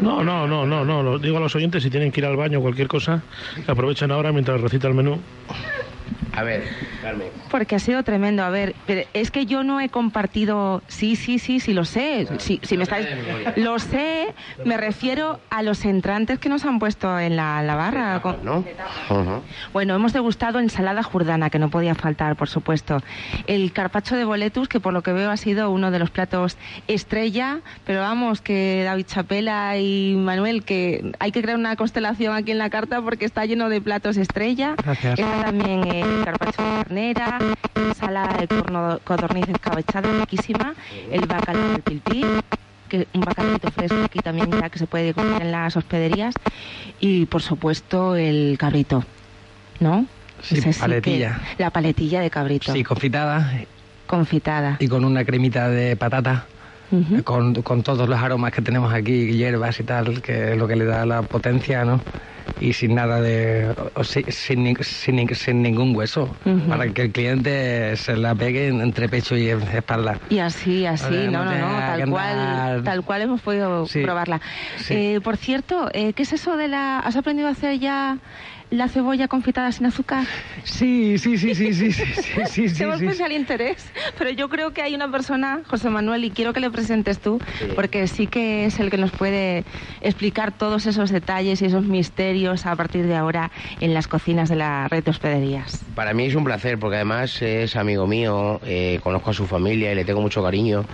No, 0.00 0.24
no, 0.24 0.46
no, 0.46 0.64
no, 0.64 0.84
no. 0.86 1.02
Lo 1.02 1.18
digo 1.18 1.36
a 1.36 1.40
los 1.40 1.54
oyentes 1.54 1.82
si 1.82 1.90
tienen 1.90 2.10
que 2.10 2.20
ir 2.20 2.26
al 2.26 2.36
baño 2.36 2.60
o 2.60 2.62
cualquier 2.62 2.88
cosa, 2.88 3.22
que 3.64 3.70
aprovechen 3.70 4.10
ahora 4.10 4.32
mientras 4.32 4.58
recita 4.58 4.88
el 4.88 4.94
menú. 4.94 5.20
A 6.34 6.42
ver, 6.42 6.62
Carmen. 7.02 7.28
Porque 7.50 7.76
ha 7.76 7.78
sido 7.78 8.02
tremendo. 8.02 8.42
A 8.42 8.50
ver, 8.50 8.74
pero 8.86 9.02
es 9.12 9.30
que 9.30 9.44
yo 9.46 9.62
no 9.64 9.80
he 9.80 9.88
compartido. 9.90 10.82
Sí, 10.88 11.16
sí, 11.16 11.38
sí, 11.38 11.60
sí, 11.60 11.74
lo 11.74 11.84
sé. 11.84 12.26
Sí, 12.38 12.58
sí 12.62 12.76
me 12.76 12.84
estáis... 12.84 13.06
Lo 13.56 13.78
sé. 13.78 14.34
Me 14.64 14.76
refiero 14.76 15.40
a 15.50 15.62
los 15.62 15.84
entrantes 15.84 16.38
que 16.38 16.48
nos 16.48 16.64
han 16.64 16.78
puesto 16.78 17.18
en 17.18 17.36
la, 17.36 17.62
la 17.62 17.74
barra. 17.76 18.20
con- 18.22 18.42
¿No? 18.44 18.64
Bueno, 19.72 19.94
hemos 19.94 20.12
degustado 20.12 20.58
ensalada 20.58 21.02
jordana, 21.02 21.50
que 21.50 21.58
no 21.58 21.68
podía 21.70 21.94
faltar, 21.94 22.36
por 22.36 22.48
supuesto. 22.48 23.02
El 23.46 23.72
carpacho 23.72 24.16
de 24.16 24.24
boletus, 24.24 24.68
que 24.68 24.80
por 24.80 24.92
lo 24.92 25.02
que 25.02 25.12
veo 25.12 25.30
ha 25.30 25.36
sido 25.36 25.70
uno 25.70 25.90
de 25.90 25.98
los 25.98 26.10
platos 26.10 26.56
estrella, 26.88 27.60
pero 27.84 28.00
vamos, 28.00 28.40
que 28.40 28.82
David 28.84 29.06
Chapela 29.06 29.76
y 29.78 30.14
Manuel, 30.16 30.64
que 30.64 31.12
hay 31.18 31.32
que 31.32 31.42
crear 31.42 31.58
una 31.58 31.76
constelación 31.76 32.34
aquí 32.34 32.50
en 32.52 32.58
la 32.58 32.70
carta 32.70 33.02
porque 33.02 33.24
está 33.24 33.44
lleno 33.44 33.68
de 33.68 33.80
platos 33.80 34.16
estrella. 34.16 34.74
Gracias. 34.82 35.18
Está 35.18 35.42
también 35.42 35.82
carpacho 36.24 36.62
de 36.62 36.84
ternera, 36.84 37.38
ensalada 37.74 38.36
de 38.38 38.48
corno- 38.48 39.00
codorniz 39.04 39.48
escabechada, 39.48 40.08
riquísima, 40.20 40.74
el 41.10 41.26
bacalao 41.26 41.72
del 41.72 41.82
pilpil, 41.82 42.26
que 42.88 43.06
un 43.14 43.20
bacalito 43.22 43.70
fresco 43.70 44.02
aquí 44.04 44.18
también 44.20 44.50
ya 44.50 44.68
que 44.68 44.78
se 44.78 44.86
puede 44.86 45.14
comer 45.14 45.42
en 45.42 45.52
las 45.52 45.76
hospederías 45.76 46.34
y 47.00 47.26
por 47.26 47.40
supuesto 47.42 48.16
el 48.16 48.56
cabrito, 48.58 49.04
¿no? 49.80 50.06
Sí, 50.42 50.58
Ese 50.58 50.78
paletilla. 50.78 51.40
la 51.58 51.70
paletilla 51.70 52.20
de 52.20 52.28
cabrito, 52.30 52.72
Sí, 52.72 52.82
confitada 52.84 53.52
confitada. 54.06 54.76
y 54.80 54.88
con 54.88 55.04
una 55.04 55.24
cremita 55.24 55.68
de 55.68 55.96
patata. 55.96 56.46
Con, 57.24 57.54
con 57.62 57.82
todos 57.82 58.06
los 58.06 58.18
aromas 58.20 58.52
que 58.52 58.60
tenemos 58.60 58.92
aquí, 58.92 59.32
hierbas 59.32 59.80
y 59.80 59.82
tal, 59.82 60.20
que 60.20 60.52
es 60.52 60.58
lo 60.58 60.68
que 60.68 60.76
le 60.76 60.84
da 60.84 61.06
la 61.06 61.22
potencia, 61.22 61.86
¿no? 61.86 62.02
Y 62.58 62.74
sin 62.74 62.94
nada 62.94 63.20
de. 63.20 63.74
sin, 64.04 64.76
sin, 64.82 65.16
ni- 65.16 65.26
sin 65.34 65.62
ningún 65.62 65.96
hueso, 65.96 66.36
para 66.68 66.88
que 66.90 67.02
el 67.02 67.12
cliente 67.12 67.96
se 67.96 68.16
la 68.16 68.34
pegue 68.36 68.68
entre 68.68 69.08
pecho 69.08 69.36
y 69.36 69.48
espalda. 69.48 70.20
Y 70.28 70.38
así, 70.38 70.86
así, 70.86 71.04
Ahora 71.26 71.30
no, 71.30 71.44
no, 71.44 71.50
no, 71.50 71.78
tal 71.78 72.00
andar- 72.02 72.10
cual, 72.10 72.82
tal 72.84 73.02
cual 73.04 73.22
hemos 73.22 73.42
podido 73.42 73.86
Sí, 73.86 74.02
probarla. 74.04 74.40
sí. 74.76 74.94
Eh, 74.94 75.20
por 75.20 75.36
cierto, 75.38 75.88
eh, 75.92 76.12
¿qué 76.12 76.22
es 76.22 76.32
eso 76.32 76.56
de 76.56 76.68
la... 76.68 77.00
¿Has 77.00 77.16
aprendido 77.16 77.48
a 77.48 77.52
hacer 77.52 77.78
ya 77.80 78.18
la 78.72 78.88
cebolla 78.88 79.28
confitada 79.28 79.70
sin 79.70 79.86
azúcar? 79.86 80.26
Sí, 80.64 81.18
sí, 81.18 81.36
sí, 81.36 81.54
sí, 81.54 81.74
sí, 81.74 81.92
sí, 81.92 82.04
sí, 82.14 82.22
sí, 82.46 82.68
sí, 82.68 82.74
Tengo 82.78 82.96
sí. 82.96 83.04
especial 83.04 83.32
interés, 83.32 83.86
pero 84.18 84.30
yo 84.30 84.48
creo 84.48 84.72
que 84.72 84.80
hay 84.80 84.94
una 84.94 85.10
persona, 85.10 85.60
José 85.68 85.90
Manuel, 85.90 86.24
y 86.24 86.30
quiero 86.30 86.54
que 86.54 86.60
le 86.60 86.70
presentes 86.70 87.18
tú, 87.20 87.40
porque 87.76 88.06
sí 88.06 88.26
que 88.26 88.64
es 88.64 88.80
el 88.80 88.90
que 88.90 88.96
nos 88.96 89.12
puede 89.12 89.64
explicar 90.00 90.56
todos 90.56 90.86
esos 90.86 91.10
detalles 91.10 91.60
y 91.60 91.66
esos 91.66 91.84
misterios 91.84 92.64
a 92.64 92.74
partir 92.74 93.06
de 93.06 93.14
ahora 93.14 93.50
en 93.80 93.92
las 93.92 94.08
cocinas 94.08 94.48
de 94.48 94.56
la 94.56 94.88
red 94.88 95.04
de 95.04 95.10
hospederías. 95.10 95.84
Para 95.94 96.14
mí 96.14 96.24
es 96.24 96.34
un 96.34 96.44
placer 96.44 96.78
porque 96.78 96.96
además 96.96 97.42
es 97.42 97.76
amigo 97.76 98.06
mío, 98.06 98.58
eh, 98.64 98.98
conozco 99.02 99.30
a 99.30 99.34
su 99.34 99.46
familia 99.46 99.92
y 99.92 99.94
le 99.94 100.04
tengo 100.06 100.22
mucho 100.22 100.42
cariño 100.42 100.86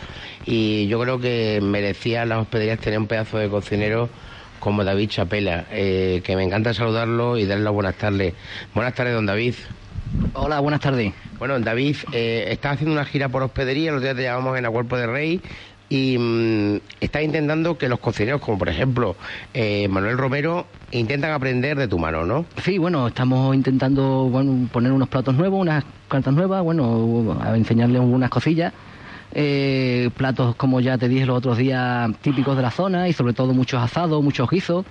y 0.44 0.88
yo 0.88 1.00
creo 1.00 1.20
que 1.20 1.60
merecía 1.62 2.24
las 2.24 2.40
hospederías 2.40 2.80
tener 2.80 2.98
un 2.98 3.06
pedazo 3.06 3.38
de 3.38 3.48
cocinero 3.48 4.08
como 4.58 4.84
David 4.84 5.08
Chapela, 5.08 5.66
eh, 5.70 6.20
que 6.24 6.36
me 6.36 6.44
encanta 6.44 6.74
saludarlo 6.74 7.38
y 7.38 7.46
darle 7.46 7.64
las 7.64 7.72
buenas 7.72 7.94
tardes. 7.96 8.34
Buenas 8.74 8.94
tardes, 8.94 9.14
don 9.14 9.26
David. 9.26 9.54
Hola, 10.34 10.60
buenas 10.60 10.80
tardes. 10.80 11.12
Bueno, 11.38 11.58
David, 11.60 11.96
eh, 12.12 12.46
estás 12.50 12.74
haciendo 12.74 12.92
una 12.92 13.04
gira 13.04 13.28
por 13.28 13.42
hospedería, 13.42 13.92
los 13.92 14.02
días 14.02 14.16
te 14.16 14.22
llamamos 14.22 14.56
en 14.56 14.64
la 14.64 14.70
Cuerpo 14.70 14.96
de 14.96 15.06
Rey 15.06 15.40
y 15.88 16.18
mm, 16.18 16.80
estás 17.00 17.22
intentando 17.22 17.78
que 17.78 17.88
los 17.88 17.98
cocineros, 17.98 18.40
como 18.40 18.58
por 18.58 18.68
ejemplo 18.68 19.16
eh, 19.54 19.88
Manuel 19.88 20.18
Romero, 20.18 20.66
intentan 20.90 21.32
aprender 21.32 21.78
de 21.78 21.88
tu 21.88 21.98
mano, 21.98 22.24
¿no? 22.24 22.44
Sí, 22.62 22.78
bueno, 22.78 23.08
estamos 23.08 23.54
intentando 23.54 24.28
bueno, 24.30 24.68
poner 24.72 24.92
unos 24.92 25.08
platos 25.08 25.34
nuevos, 25.34 25.60
unas 25.60 25.84
cartas 26.08 26.34
nuevas, 26.34 26.62
bueno, 26.62 27.38
a 27.40 27.56
enseñarles 27.56 28.00
unas 28.00 28.30
cosillas. 28.30 28.72
Eh, 29.34 30.10
platos, 30.16 30.56
como 30.56 30.80
ya 30.80 30.96
te 30.96 31.08
dije 31.08 31.26
los 31.26 31.36
otros 31.36 31.58
días, 31.58 32.10
típicos 32.22 32.56
de 32.56 32.62
la 32.62 32.70
zona 32.70 33.08
y 33.08 33.12
sobre 33.12 33.34
todo 33.34 33.52
muchos 33.52 33.82
asados, 33.82 34.22
muchos 34.22 34.48
guisos, 34.48 34.84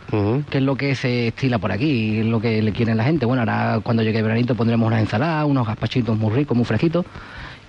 que 0.49 0.59
es 0.59 0.63
lo 0.63 0.75
que 0.75 0.95
se 0.95 1.29
estila 1.29 1.57
por 1.57 1.71
aquí, 1.71 2.19
es 2.19 2.25
lo 2.25 2.39
que 2.39 2.61
le 2.61 2.71
quieren 2.71 2.97
la 2.97 3.03
gente. 3.03 3.25
Bueno, 3.25 3.41
ahora 3.41 3.79
cuando 3.83 4.03
llegue 4.03 4.19
el 4.19 4.23
veranito 4.23 4.55
pondremos 4.55 4.87
unas 4.87 5.01
ensaladas, 5.01 5.45
unos 5.45 5.65
gazpachitos 5.65 6.17
muy 6.17 6.33
ricos, 6.33 6.55
muy 6.55 6.65
fresquitos 6.65 7.05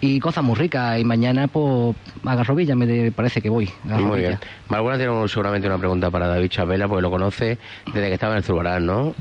y 0.01 0.21
cosas 0.21 0.45
muy 0.45 0.55
ricas. 0.57 0.99
Y 0.99 1.05
mañana, 1.05 1.49
pues, 1.49 1.97
a 2.25 2.35
Garrovilla 2.35 2.75
me 2.75 3.11
parece 3.13 3.41
que 3.41 3.49
voy. 3.49 3.71
a 3.91 3.99
Muy 3.99 4.21
bien. 4.21 4.39
Malguna 4.69 4.97
tiene 4.97 5.29
seguramente 5.29 5.67
una 5.67 5.79
pregunta 5.79 6.11
para 6.11 6.27
David 6.29 6.49
Chapela, 6.49 6.89
porque 6.89 7.03
lo 7.03 7.11
conoce 7.11 7.59
desde 7.87 8.09
que 8.09 8.15
estaba 8.15 8.35
en 8.35 8.39
el 8.39 8.45
Zurbarán, 8.45 8.87
¿no? 8.87 9.15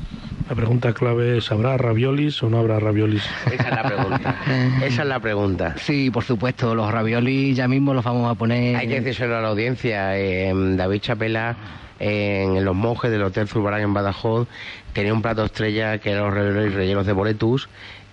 La 0.48 0.54
pregunta 0.54 0.94
clave 0.94 1.38
es, 1.38 1.52
¿habrá 1.52 1.76
raviolis 1.76 2.42
o 2.42 2.48
no 2.48 2.58
habrá 2.58 2.80
raviolis? 2.80 3.22
Esa 3.52 3.68
es 3.68 3.74
la 3.74 3.82
pregunta. 3.82 4.36
Esa 4.82 5.02
es 5.02 5.08
la 5.08 5.20
pregunta. 5.20 5.74
Sí, 5.76 6.10
por 6.10 6.24
supuesto, 6.24 6.74
los 6.74 6.90
raviolis 6.90 7.56
ya 7.56 7.68
mismo 7.68 7.92
los 7.92 8.04
vamos 8.04 8.30
a 8.30 8.34
poner. 8.34 8.76
Hay 8.76 8.88
que 8.88 9.00
decírselo 9.00 9.36
a 9.36 9.42
la 9.42 9.48
audiencia. 9.48 10.16
eh, 10.18 10.52
David 10.54 11.00
Chapela, 11.00 11.56
en 11.98 12.64
Los 12.64 12.74
Monjes 12.74 13.10
del 13.10 13.22
Hotel 13.22 13.48
Zurbarán 13.48 13.82
en 13.82 13.92
Badajoz, 13.92 14.48
tenía 14.92 15.12
un 15.12 15.20
plato 15.20 15.44
estrella 15.44 15.98
que 15.98 16.12
eran 16.12 16.24
los 16.24 16.34
raviolis 16.34 16.72
rellenos 16.74 17.04
de 17.06 17.12
boletus 17.12 17.68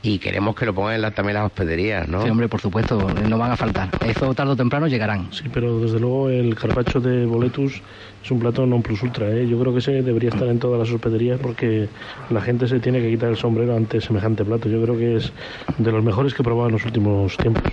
y 0.05 0.19
queremos 0.19 0.55
que 0.55 0.65
lo 0.65 0.73
pongan 0.73 0.95
en 0.95 1.01
la- 1.01 1.11
también 1.11 1.33
las 1.35 1.45
hospederías, 1.47 2.07
¿no? 2.07 2.23
Sí, 2.23 2.29
hombre, 2.29 2.47
por 2.47 2.61
supuesto, 2.61 3.09
no 3.09 3.37
van 3.37 3.51
a 3.51 3.55
faltar. 3.55 3.89
Eso 4.03 4.33
tarde 4.33 4.51
o 4.53 4.55
temprano 4.55 4.87
llegarán. 4.87 5.27
Sí, 5.31 5.45
pero 5.51 5.79
desde 5.79 5.99
luego 5.99 6.29
el 6.29 6.53
carpacho 6.55 6.99
de 6.99 7.25
boletus 7.25 7.81
es 8.23 8.31
un 8.31 8.39
plato 8.39 8.65
non 8.65 8.81
plus 8.81 9.01
ultra. 9.03 9.29
¿eh? 9.29 9.47
Yo 9.47 9.57
creo 9.59 9.73
que 9.73 9.79
ese 9.79 10.01
debería 10.01 10.29
estar 10.29 10.47
en 10.47 10.59
todas 10.59 10.79
las 10.79 10.89
hospederías 10.93 11.39
porque 11.41 11.87
la 12.29 12.41
gente 12.41 12.67
se 12.67 12.79
tiene 12.79 13.01
que 13.01 13.09
quitar 13.09 13.29
el 13.29 13.37
sombrero 13.37 13.75
ante 13.75 13.99
semejante 14.01 14.45
plato. 14.45 14.69
Yo 14.69 14.81
creo 14.81 14.97
que 14.97 15.15
es 15.17 15.31
de 15.77 15.91
los 15.91 16.03
mejores 16.03 16.33
que 16.33 16.41
he 16.41 16.45
probado 16.45 16.67
en 16.67 16.73
los 16.73 16.85
últimos 16.85 17.37
tiempos. 17.37 17.63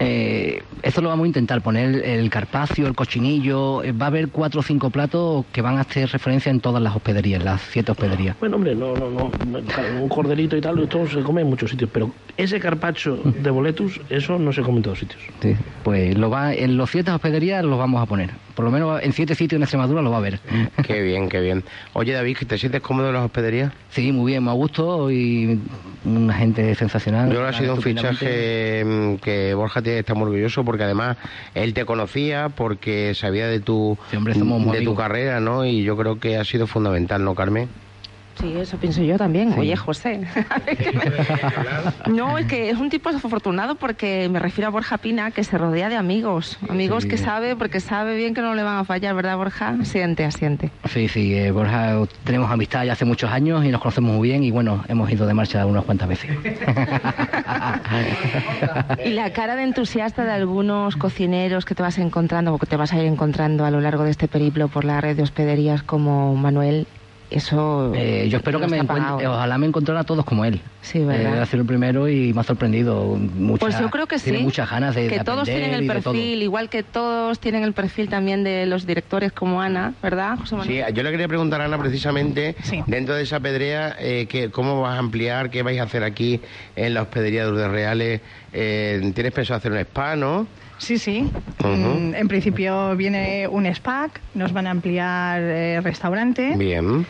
Eh, 0.00 0.33
esto 0.84 1.00
lo 1.00 1.08
vamos 1.08 1.24
a 1.24 1.28
intentar 1.28 1.62
poner 1.62 2.04
el 2.04 2.28
carpacio, 2.30 2.86
el 2.86 2.94
cochinillo. 2.94 3.82
eh, 3.82 3.92
Va 3.92 4.06
a 4.06 4.08
haber 4.08 4.28
cuatro 4.28 4.60
o 4.60 4.62
cinco 4.62 4.90
platos 4.90 5.46
que 5.50 5.62
van 5.62 5.78
a 5.78 5.80
hacer 5.80 6.10
referencia 6.10 6.50
en 6.50 6.60
todas 6.60 6.82
las 6.82 6.94
hospederías, 6.94 7.42
las 7.42 7.62
siete 7.62 7.90
hospederías. 7.92 8.36
Bueno, 8.38 8.56
hombre, 8.56 8.74
no, 8.74 8.94
no, 8.94 9.10
no, 9.10 9.32
un 10.00 10.08
corderito 10.08 10.56
y 10.56 10.60
tal, 10.60 10.78
esto 10.80 11.06
se 11.08 11.22
come 11.22 11.40
en 11.40 11.48
muchos 11.48 11.70
sitios, 11.70 11.90
pero 11.92 12.14
ese 12.36 12.60
carpacho 12.60 13.16
de 13.24 13.50
boletus, 13.50 14.00
eso 14.10 14.38
no 14.38 14.52
se 14.52 14.62
come 14.62 14.78
en 14.78 14.82
todos 14.82 14.98
sitios. 14.98 15.22
Sí, 15.40 15.56
pues 15.82 16.18
lo 16.18 16.28
va, 16.30 16.52
en 16.54 16.76
los 16.76 16.90
siete 16.90 17.10
hospederías 17.10 17.64
los 17.64 17.78
vamos 17.78 18.02
a 18.02 18.06
poner. 18.06 18.30
Por 18.54 18.64
lo 18.64 18.70
menos 18.70 19.02
en 19.02 19.12
siete 19.12 19.34
sitios 19.34 19.58
en 19.58 19.62
Extremadura 19.62 20.00
lo 20.00 20.10
va 20.10 20.16
a 20.16 20.20
haber. 20.20 20.40
Qué 20.86 21.02
bien, 21.02 21.28
qué 21.28 21.40
bien. 21.40 21.64
Oye, 21.92 22.12
David, 22.12 22.36
¿te 22.46 22.56
sientes 22.58 22.80
cómodo 22.80 23.08
en 23.08 23.14
las 23.14 23.24
hospederías? 23.24 23.72
Sí, 23.90 24.12
muy 24.12 24.32
bien, 24.32 24.44
me 24.44 24.50
ha 24.50 24.54
gusto 24.54 25.10
y 25.10 25.60
una 26.04 26.34
gente 26.34 26.74
sensacional. 26.74 27.32
Yo 27.32 27.44
ha 27.44 27.52
sido 27.52 27.74
un 27.74 27.82
fichaje 27.82 28.84
mm, 28.84 29.16
que 29.16 29.54
Borja 29.54 29.82
tiene 29.82 29.96
que 29.96 30.00
estar 30.00 30.16
muy 30.16 30.26
orgulloso 30.26 30.64
porque 30.64 30.84
además 30.84 31.16
él 31.54 31.74
te 31.74 31.84
conocía, 31.84 32.48
porque 32.48 33.14
sabía 33.14 33.48
de 33.48 33.60
tu, 33.60 33.98
Sí, 34.10 34.16
hombre, 34.16 34.78
de 34.78 34.84
tu 34.84 34.94
carrera, 34.94 35.40
¿no? 35.40 35.64
Y 35.64 35.82
yo 35.82 35.96
creo 35.96 36.20
que 36.20 36.36
ha 36.36 36.44
sido 36.44 36.66
fundamental, 36.66 37.24
¿no, 37.24 37.34
Carmen? 37.34 37.68
Sí, 38.40 38.52
eso 38.56 38.76
pienso 38.78 39.02
yo 39.02 39.16
también. 39.16 39.54
Oye, 39.58 39.76
José. 39.76 40.20
no, 42.06 42.36
es 42.36 42.46
que 42.46 42.70
es 42.70 42.78
un 42.78 42.90
tipo 42.90 43.08
afortunado 43.10 43.76
porque 43.76 44.28
me 44.28 44.38
refiero 44.38 44.68
a 44.68 44.70
Borja 44.70 44.98
Pina, 44.98 45.30
que 45.30 45.44
se 45.44 45.56
rodea 45.56 45.88
de 45.88 45.96
amigos. 45.96 46.58
Amigos 46.68 47.04
Sí. 47.04 47.08
que 47.10 47.16
sabe, 47.16 47.54
porque 47.56 47.80
sabe 47.80 48.16
bien 48.16 48.34
que 48.34 48.40
no 48.42 48.54
le 48.54 48.62
van 48.62 48.78
a 48.78 48.84
fallar, 48.84 49.14
¿verdad, 49.14 49.36
Borja? 49.36 49.76
Siente, 49.84 50.24
asiente. 50.24 50.70
Sí, 50.90 51.08
sí, 51.08 51.34
eh, 51.34 51.50
Borja, 51.52 51.96
tenemos 52.24 52.50
amistad 52.50 52.84
ya 52.84 52.92
hace 52.94 53.04
muchos 53.04 53.30
años 53.30 53.64
y 53.64 53.68
nos 53.68 53.80
conocemos 53.80 54.14
muy 54.16 54.28
bien 54.28 54.42
y 54.44 54.50
bueno, 54.50 54.84
hemos 54.88 55.10
ido 55.10 55.26
de 55.26 55.34
marcha 55.34 55.64
unas 55.66 55.84
cuantas 55.84 56.08
veces. 56.08 56.30
Y 59.04 59.10
la 59.10 59.32
cara 59.32 59.56
de 59.56 59.62
entusiasta 59.62 60.24
de 60.24 60.32
algunos 60.32 60.96
cocineros 60.96 61.64
que 61.64 61.74
te 61.74 61.82
vas 61.82 61.98
encontrando, 61.98 62.54
o 62.54 62.58
que 62.58 62.66
te 62.66 62.76
vas 62.76 62.92
a 62.92 62.98
ir 62.98 63.04
encontrando 63.06 63.64
a 63.64 63.70
lo 63.70 63.80
largo 63.80 64.04
de 64.04 64.10
este 64.10 64.28
periplo 64.28 64.68
por 64.68 64.84
la 64.84 65.00
red 65.00 65.16
de 65.16 65.22
hospederías 65.22 65.82
como 65.82 66.34
Manuel, 66.34 66.86
eso. 67.34 67.92
Eh, 67.94 68.28
yo 68.30 68.38
espero 68.38 68.60
que 68.60 68.66
me 68.68 68.78
encuentre, 68.78 69.26
ojalá 69.26 69.58
me 69.58 69.66
encontrara 69.66 70.00
a 70.00 70.04
todos 70.04 70.24
como 70.24 70.44
él. 70.44 70.60
Sí, 70.82 71.00
¿verdad? 71.00 71.36
Eh, 71.38 71.40
ha 71.40 71.46
sido 71.46 71.62
el 71.62 71.66
primero 71.66 72.08
y 72.08 72.32
me 72.32 72.40
ha 72.40 72.44
sorprendido. 72.44 73.04
Mucha, 73.16 73.60
Pues 73.60 73.78
yo 73.78 73.90
creo 73.90 74.06
que 74.06 74.18
sí. 74.18 74.30
Tiene 74.30 74.40
muchas 74.40 74.70
ganas 74.70 74.94
de 74.94 75.08
Que 75.08 75.18
de 75.18 75.24
todos 75.24 75.44
tienen 75.44 75.74
el 75.74 75.86
perfil, 75.86 76.42
igual 76.42 76.68
que 76.68 76.82
todos 76.82 77.38
tienen 77.40 77.64
el 77.64 77.72
perfil 77.72 78.08
también 78.08 78.44
de 78.44 78.66
los 78.66 78.86
directores 78.86 79.32
como 79.32 79.60
Ana, 79.60 79.94
¿verdad, 80.02 80.38
José 80.38 80.56
Manuel? 80.56 80.84
Sí, 80.86 80.94
yo 80.94 81.02
le 81.02 81.10
quería 81.10 81.28
preguntar 81.28 81.60
a 81.60 81.64
Ana 81.64 81.78
precisamente, 81.78 82.54
Sí. 82.62 82.82
dentro 82.86 83.14
de 83.14 83.22
esa 83.22 83.40
pedrea, 83.40 83.96
eh, 83.98 84.26
que, 84.28 84.50
¿cómo 84.50 84.80
vas 84.80 84.94
a 84.96 84.98
ampliar? 84.98 85.50
¿Qué 85.50 85.62
vais 85.62 85.80
a 85.80 85.84
hacer 85.84 86.04
aquí 86.04 86.40
en 86.76 86.94
la 86.94 87.02
hospedería 87.02 87.44
de 87.44 87.50
Lourdes 87.50 87.70
Reales? 87.70 88.20
Eh, 88.52 89.12
¿Tienes 89.14 89.32
pensado 89.32 89.58
hacer 89.58 89.72
un 89.72 89.78
spa, 89.78 90.14
no? 90.16 90.46
Sí, 90.78 90.98
sí. 90.98 91.28
Ujú. 91.60 91.68
Mm, 91.70 92.14
En 92.14 92.28
principio 92.28 92.94
viene 92.96 93.48
un 93.48 93.64
SPAC, 93.72 94.20
nos 94.34 94.52
van 94.52 94.66
a 94.66 94.70
ampliar 94.70 95.40
eh, 95.40 95.80
restaurante 95.80 96.54
Bien. 96.56 97.06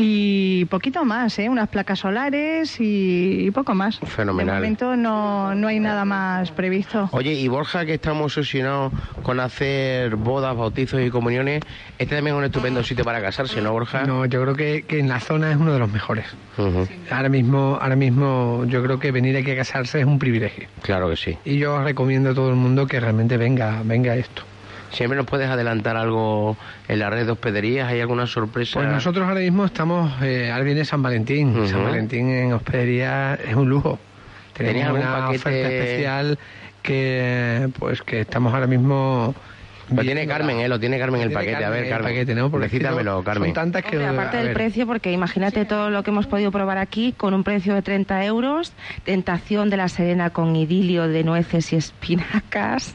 Y 0.00 0.64
poquito 0.66 1.04
más, 1.04 1.36
¿eh? 1.40 1.48
unas 1.48 1.68
placas 1.70 1.98
solares 1.98 2.78
y, 2.78 3.46
y 3.46 3.50
poco 3.50 3.74
más. 3.74 3.98
Fenomenal. 3.98 4.54
De 4.54 4.60
momento 4.60 4.94
no, 4.94 5.56
no 5.56 5.66
hay 5.66 5.80
nada 5.80 6.04
más 6.04 6.52
previsto. 6.52 7.08
Oye, 7.10 7.32
y 7.32 7.48
Borja, 7.48 7.84
que 7.84 7.94
estamos 7.94 8.38
obsesionados 8.38 8.92
con 9.24 9.40
hacer 9.40 10.14
bodas, 10.14 10.56
bautizos 10.56 11.00
y 11.00 11.10
comuniones, 11.10 11.64
este 11.98 12.14
también 12.14 12.36
es 12.36 12.38
un 12.38 12.44
estupendo 12.44 12.84
sitio 12.84 13.04
para 13.04 13.20
casarse, 13.20 13.60
¿no, 13.60 13.72
Borja? 13.72 14.04
No, 14.04 14.24
yo 14.26 14.40
creo 14.40 14.54
que, 14.54 14.84
que 14.86 15.00
en 15.00 15.08
la 15.08 15.18
zona 15.18 15.50
es 15.50 15.56
uno 15.56 15.72
de 15.72 15.80
los 15.80 15.90
mejores. 15.90 16.26
Ahora 17.10 17.28
mismo, 17.28 17.76
ahora 17.80 17.96
mismo 17.96 18.64
yo 18.68 18.84
creo 18.84 19.00
que 19.00 19.10
venir 19.10 19.36
aquí 19.36 19.50
a 19.50 19.56
casarse 19.56 19.98
es 19.98 20.06
un 20.06 20.20
privilegio. 20.20 20.68
Claro 20.82 21.10
que 21.10 21.16
sí. 21.16 21.36
Y 21.44 21.58
yo 21.58 21.74
os 21.74 21.82
recomiendo 21.82 22.30
a 22.30 22.34
todo 22.34 22.50
el 22.50 22.56
mundo 22.56 22.86
que 22.86 23.00
realmente 23.00 23.36
venga, 23.36 23.82
venga 23.84 24.12
a 24.12 24.16
esto. 24.16 24.44
¿Siempre 24.90 25.16
nos 25.16 25.26
puedes 25.26 25.48
adelantar 25.50 25.96
algo 25.96 26.56
en 26.88 26.98
la 26.98 27.10
red 27.10 27.26
de 27.26 27.32
hospederías? 27.32 27.88
¿Hay 27.88 28.00
alguna 28.00 28.26
sorpresa? 28.26 28.78
Pues 28.80 28.90
nosotros 28.90 29.26
ahora 29.28 29.40
mismo 29.40 29.64
estamos, 29.64 30.10
eh, 30.22 30.50
ahora 30.50 30.64
viene 30.64 30.84
San 30.84 31.02
Valentín. 31.02 31.50
Ujú. 31.56 31.68
San 31.68 31.84
Valentín 31.84 32.30
en 32.30 32.52
hospedería 32.54 33.34
es 33.34 33.54
un 33.54 33.68
lujo. 33.68 33.98
¿Tenéis 34.54 34.76
Tenemos 34.76 34.96
algún 34.96 35.08
una 35.12 35.26
paquete? 35.26 35.38
oferta 35.40 35.68
especial 35.68 36.38
que 36.82 37.68
pues 37.78 38.02
que 38.02 38.20
estamos 38.20 38.52
ahora 38.54 38.66
mismo 38.66 39.34
Lo 39.94 40.02
tiene 40.02 40.26
Carmen, 40.26 40.56
la- 40.58 40.64
¿eh? 40.64 40.68
Lo 40.68 40.80
tiene 40.80 40.98
Carmen 40.98 41.20
el 41.22 41.32
paquete. 41.32 41.64
A 41.64 41.70
ver, 41.70 41.84
el 41.84 41.90
Carmen. 41.90 42.12
paquete, 42.12 42.34
¿no? 42.34 42.50
Porque 42.50 42.66
Recítamelo, 42.66 43.22
Carmen. 43.22 43.48
Son 43.50 43.54
tantas 43.54 43.84
que... 43.84 43.96
Hombre, 43.98 44.08
aparte 44.22 44.36
del 44.38 44.52
precio, 44.52 44.86
porque 44.86 45.12
imagínate 45.12 45.64
todo 45.64 45.90
lo 45.90 46.02
que 46.02 46.10
hemos 46.10 46.26
podido 46.26 46.50
probar 46.50 46.78
aquí 46.78 47.12
con 47.16 47.34
un 47.34 47.44
precio 47.44 47.74
de 47.74 47.82
30 47.82 48.24
euros, 48.24 48.72
tentación 49.04 49.70
de 49.70 49.76
la 49.76 49.88
Serena 49.88 50.30
con 50.30 50.54
idilio 50.56 51.08
de 51.08 51.24
nueces 51.24 51.72
y 51.72 51.76
espinacas. 51.76 52.94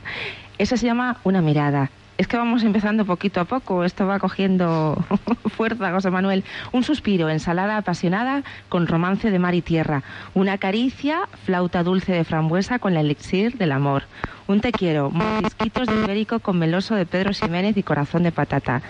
Eso 0.58 0.78
se 0.78 0.86
llama 0.86 1.18
una 1.24 1.42
mirada. 1.42 1.90
Es 2.16 2.28
que 2.28 2.38
vamos 2.38 2.64
empezando 2.64 3.06
poquito 3.06 3.42
a 3.42 3.46
poco, 3.46 3.84
esto 3.84 4.06
va 4.06 4.20
cogiendo 4.20 5.04
fuerza, 5.50 5.92
José 5.92 6.12
Manuel. 6.12 6.44
Un 6.72 6.84
suspiro, 6.84 7.28
ensalada 7.30 7.78
apasionada 7.78 8.44
con 8.70 8.86
romance 8.86 9.32
de 9.32 9.40
mar 9.40 9.56
y 9.56 9.64
tierra. 9.64 10.04
Una 10.36 10.60
caricia, 10.60 11.28
flauta 11.44 11.82
dulce 11.82 12.14
de 12.14 12.24
frambuesa 12.24 12.78
con 12.78 12.94
la 12.94 13.02
elixir 13.02 13.58
del 13.58 13.72
amor. 13.72 14.04
Un 14.48 14.62
te 14.62 14.72
quiero, 14.72 15.10
mordisquitos 15.10 15.88
de 15.88 15.96
ibérico 15.96 16.40
con 16.40 16.60
meloso 16.60 16.94
de 16.94 17.08
Pedro 17.08 17.34
Ximénez 17.34 17.78
y 17.78 17.84
corazón 17.84 18.22
de 18.22 18.32
patata. 18.32 18.84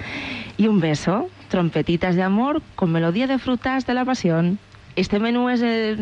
Y 0.57 0.67
un 0.67 0.81
beso, 0.81 1.29
trompetitas 1.47 2.15
de 2.15 2.23
amor 2.23 2.61
con 2.75 2.91
melodía 2.91 3.27
de 3.27 3.39
frutas 3.39 3.85
de 3.85 3.93
la 3.93 4.03
pasión. 4.03 4.59
¿Este 4.95 5.17
menú 5.19 5.49
es 5.49 5.59
eh, 5.63 5.95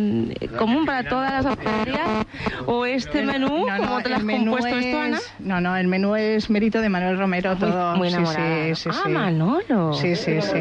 común 0.58 0.86
para 0.86 1.08
todas 1.08 1.32
las 1.32 1.46
hospederías? 1.46 2.26
¿O 2.66 2.86
este 2.86 3.24
menú, 3.24 3.66
No, 3.66 3.78
no, 3.78 3.84
como 3.88 4.02
te 4.02 4.10
lo 4.10 4.16
has 4.18 4.22
el 4.24 4.28
compuesto 4.30 4.78
esto, 4.80 5.00
Ana? 5.00 5.20
No, 5.40 5.62
no, 5.62 5.78
el 5.78 5.88
menú 5.88 6.16
es 6.18 6.50
mérito 6.50 6.82
de 6.82 6.90
Manuel 6.90 7.18
Romero 7.18 7.52
Muy- 7.52 7.60
todo. 7.60 7.96
muy 7.96 8.10
Sí, 8.10 8.16
enamorada. 8.16 8.66
sí, 8.66 8.76
sí, 8.76 8.90
Ah, 8.92 9.02
sí. 9.06 9.10
Manolo. 9.12 9.94
Sí, 9.94 10.16
sí, 10.18 10.42
sí. 10.42 10.58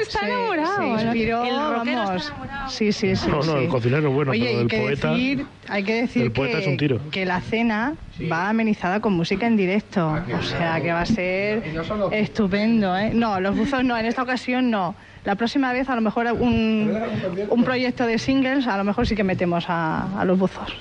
Está 0.00 0.20
Sí, 0.20 0.26
enamorado, 0.26 0.76
Se 0.76 0.82
¿no? 0.86 1.02
inspiró, 1.02 1.44
El 1.44 1.50
rockero 1.76 1.98
vamos. 1.98 2.22
está 2.22 2.34
enamorado. 2.34 2.70
Sí, 2.70 2.92
sí, 2.92 3.16
sí. 3.16 3.28
No, 3.28 3.36
no, 3.36 3.42
sí. 3.42 3.50
el 3.58 3.68
cocinero 3.68 4.10
bueno, 4.10 4.30
Oye, 4.30 4.40
pero 4.40 4.56
hay 4.56 4.62
el 4.62 4.68
que 4.68 4.78
poeta- 4.80 5.10
decir, 5.10 5.46
hay 5.68 5.82
que 5.84 5.94
decir 5.94 6.22
el 6.22 6.32
poeta 6.32 6.56
que, 6.56 6.62
es 6.62 6.66
un 6.68 6.76
tiro. 6.78 7.00
que 7.10 7.26
la 7.26 7.40
cena 7.42 7.94
va 8.32 8.48
amenizada 8.48 9.00
con 9.00 9.12
música 9.12 9.46
en 9.46 9.56
directo. 9.58 10.16
O 10.38 10.42
sea, 10.42 10.80
que 10.80 10.92
va 10.92 11.02
a 11.02 11.06
ser 11.06 11.62
estupendo, 12.12 12.96
¿eh? 12.96 13.10
No, 13.14 13.38
los 13.40 13.54
buzos 13.54 13.84
no, 13.84 13.96
en 13.98 14.06
esta 14.06 14.22
ocasión 14.22 14.70
no. 14.70 14.94
La 15.26 15.34
próxima 15.34 15.72
vez 15.72 15.88
a 15.90 15.94
lo 15.96 16.00
mejor 16.00 16.26
un, 16.38 16.92
un 17.50 17.64
proyecto 17.64 18.06
de 18.06 18.18
singles, 18.18 18.66
a 18.66 18.76
lo 18.78 18.84
mejor 18.84 19.06
sí 19.06 19.14
que 19.16 19.24
metemos 19.24 19.64
a, 19.68 20.18
a 20.20 20.24
los 20.24 20.38
buzos. 20.38 20.72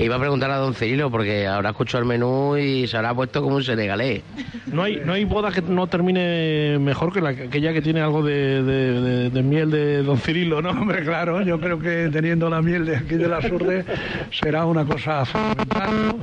Iba 0.00 0.16
a 0.16 0.18
preguntar 0.18 0.50
a 0.50 0.56
don 0.56 0.72
Cirilo 0.74 1.10
porque 1.10 1.46
habrá 1.46 1.70
escuchado 1.70 2.00
el 2.02 2.08
menú 2.08 2.56
y 2.56 2.86
se 2.86 2.96
habrá 2.96 3.12
puesto 3.12 3.42
como 3.42 3.56
un 3.56 3.62
senegalés. 3.64 4.22
No 4.66 4.84
hay, 4.84 5.02
no 5.04 5.12
hay 5.12 5.24
boda 5.24 5.50
que 5.50 5.60
no 5.60 5.88
termine 5.88 6.78
mejor 6.78 7.12
que 7.12 7.20
la, 7.20 7.30
aquella 7.30 7.72
que 7.72 7.82
tiene 7.82 8.00
algo 8.00 8.22
de, 8.22 8.62
de- 8.62 9.00
de- 9.00 9.30
de 9.30 9.42
miel 9.42 9.70
de 9.70 10.02
Don 10.04 10.16
Cirilo, 10.16 10.62
¿no? 10.62 10.70
Hombre, 10.80 11.02
claro, 11.02 11.42
yo 11.42 11.60
creo 11.60 11.78
que 11.80 12.08
teniendo 12.12 12.48
la 12.48 12.62
miel 12.62 12.86
de 12.86 12.96
aquí 12.96 13.16
de 13.16 13.28
la 13.28 13.42
Surde 13.42 13.84
será 14.30 14.64
una 14.64 14.84
cosa 14.84 15.24
fundamental. 15.26 15.90
¿no? 16.06 16.16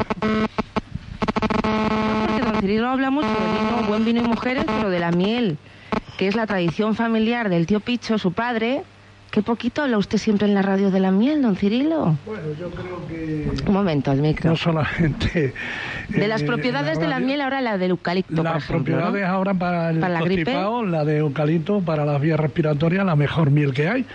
Porque 2.25 2.41
don 2.41 2.61
Cirilo 2.61 2.87
habla 2.87 3.09
mucho 3.11 3.27
de 3.27 3.33
vino, 3.33 3.87
buen 3.87 4.05
vino 4.05 4.21
y 4.21 4.23
mujeres, 4.23 4.63
pero 4.65 4.89
de 4.89 4.99
la 4.99 5.11
miel, 5.11 5.57
que 6.17 6.27
es 6.27 6.36
la 6.36 6.47
tradición 6.47 6.95
familiar 6.95 7.50
del 7.50 7.67
tío 7.67 7.79
Picho, 7.79 8.17
su 8.17 8.33
padre. 8.33 8.83
¿Qué 9.38 9.44
poquito 9.44 9.84
habla 9.84 10.00
usted 10.00 10.17
siempre 10.17 10.48
en 10.48 10.56
la 10.56 10.63
radio 10.63 10.89
de 10.89 11.00
la 11.00 11.12
miel, 11.12 11.44
don 11.44 11.56
Cirilo? 11.56 12.17
Bueno, 12.25 12.41
yo 12.60 12.72
creo 12.72 13.08
que 13.08 13.51
Un 13.67 13.72
momento, 13.72 14.12
el 14.12 14.20
micro. 14.20 14.50
no 14.50 14.56
solamente... 14.56 15.53
De 16.10 16.27
las 16.27 16.41
eh, 16.41 16.46
propiedades 16.48 17.00
de 17.00 17.08
la 17.08 17.20
miel, 17.20 17.41
ahora 17.41 17.62
la 17.62 17.77
del 17.77 17.91
eucalipto, 17.91 18.34
por 18.38 18.46
Las 18.46 18.63
ejemplo. 18.63 18.96
¿no? 18.96 19.01
propiedades 19.03 19.29
ahora 19.29 19.53
para 19.53 19.91
el 19.91 20.00
Para 20.00 20.13
la 20.15 20.22
gripe. 20.22 20.46
constipado, 20.46 20.86
la 20.86 21.06
de 21.06 21.17
eucalipto 21.17 21.82
para 21.82 22.03
las 22.03 22.20
vías 22.20 22.39
respiratorias, 22.39 23.06
la 23.06 23.15
mejor 23.15 23.51
miel 23.51 23.75
que 23.75 23.88
hay. 23.88 24.06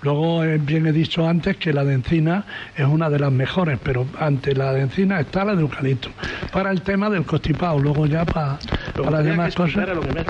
Luego, 0.00 0.42
eh, 0.42 0.58
bien 0.58 0.84
he 0.88 0.92
dicho 0.92 1.28
antes 1.28 1.56
que 1.58 1.72
la 1.72 1.84
de 1.84 1.94
encina 1.94 2.44
es 2.74 2.86
una 2.86 3.08
de 3.08 3.20
las 3.20 3.30
mejores, 3.30 3.78
pero 3.84 4.04
ante 4.18 4.52
la 4.56 4.72
de 4.72 4.80
encina 4.80 5.20
está 5.20 5.44
la 5.44 5.54
de 5.54 5.62
eucalipto. 5.62 6.08
Para 6.52 6.72
el 6.72 6.82
tema 6.82 7.08
del 7.08 7.24
constipado, 7.24 7.78
luego 7.78 8.06
ya 8.06 8.24
para, 8.24 8.58
para 8.96 9.10
las 9.12 9.24
demás 9.24 9.54
cosas. 9.54 9.88
lo 9.90 10.00
que 10.00 10.12
me 10.12 10.20
ha 10.22 10.24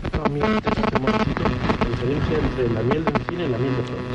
diferencia 2.03 2.39
entre 2.39 2.69
la 2.71 2.83
miel 2.83 3.05
de 3.05 3.11
encina 3.11 3.45
y 3.45 3.49
la 3.49 3.59
miel 3.59 3.77
de 3.77 3.83
flores. 3.83 4.07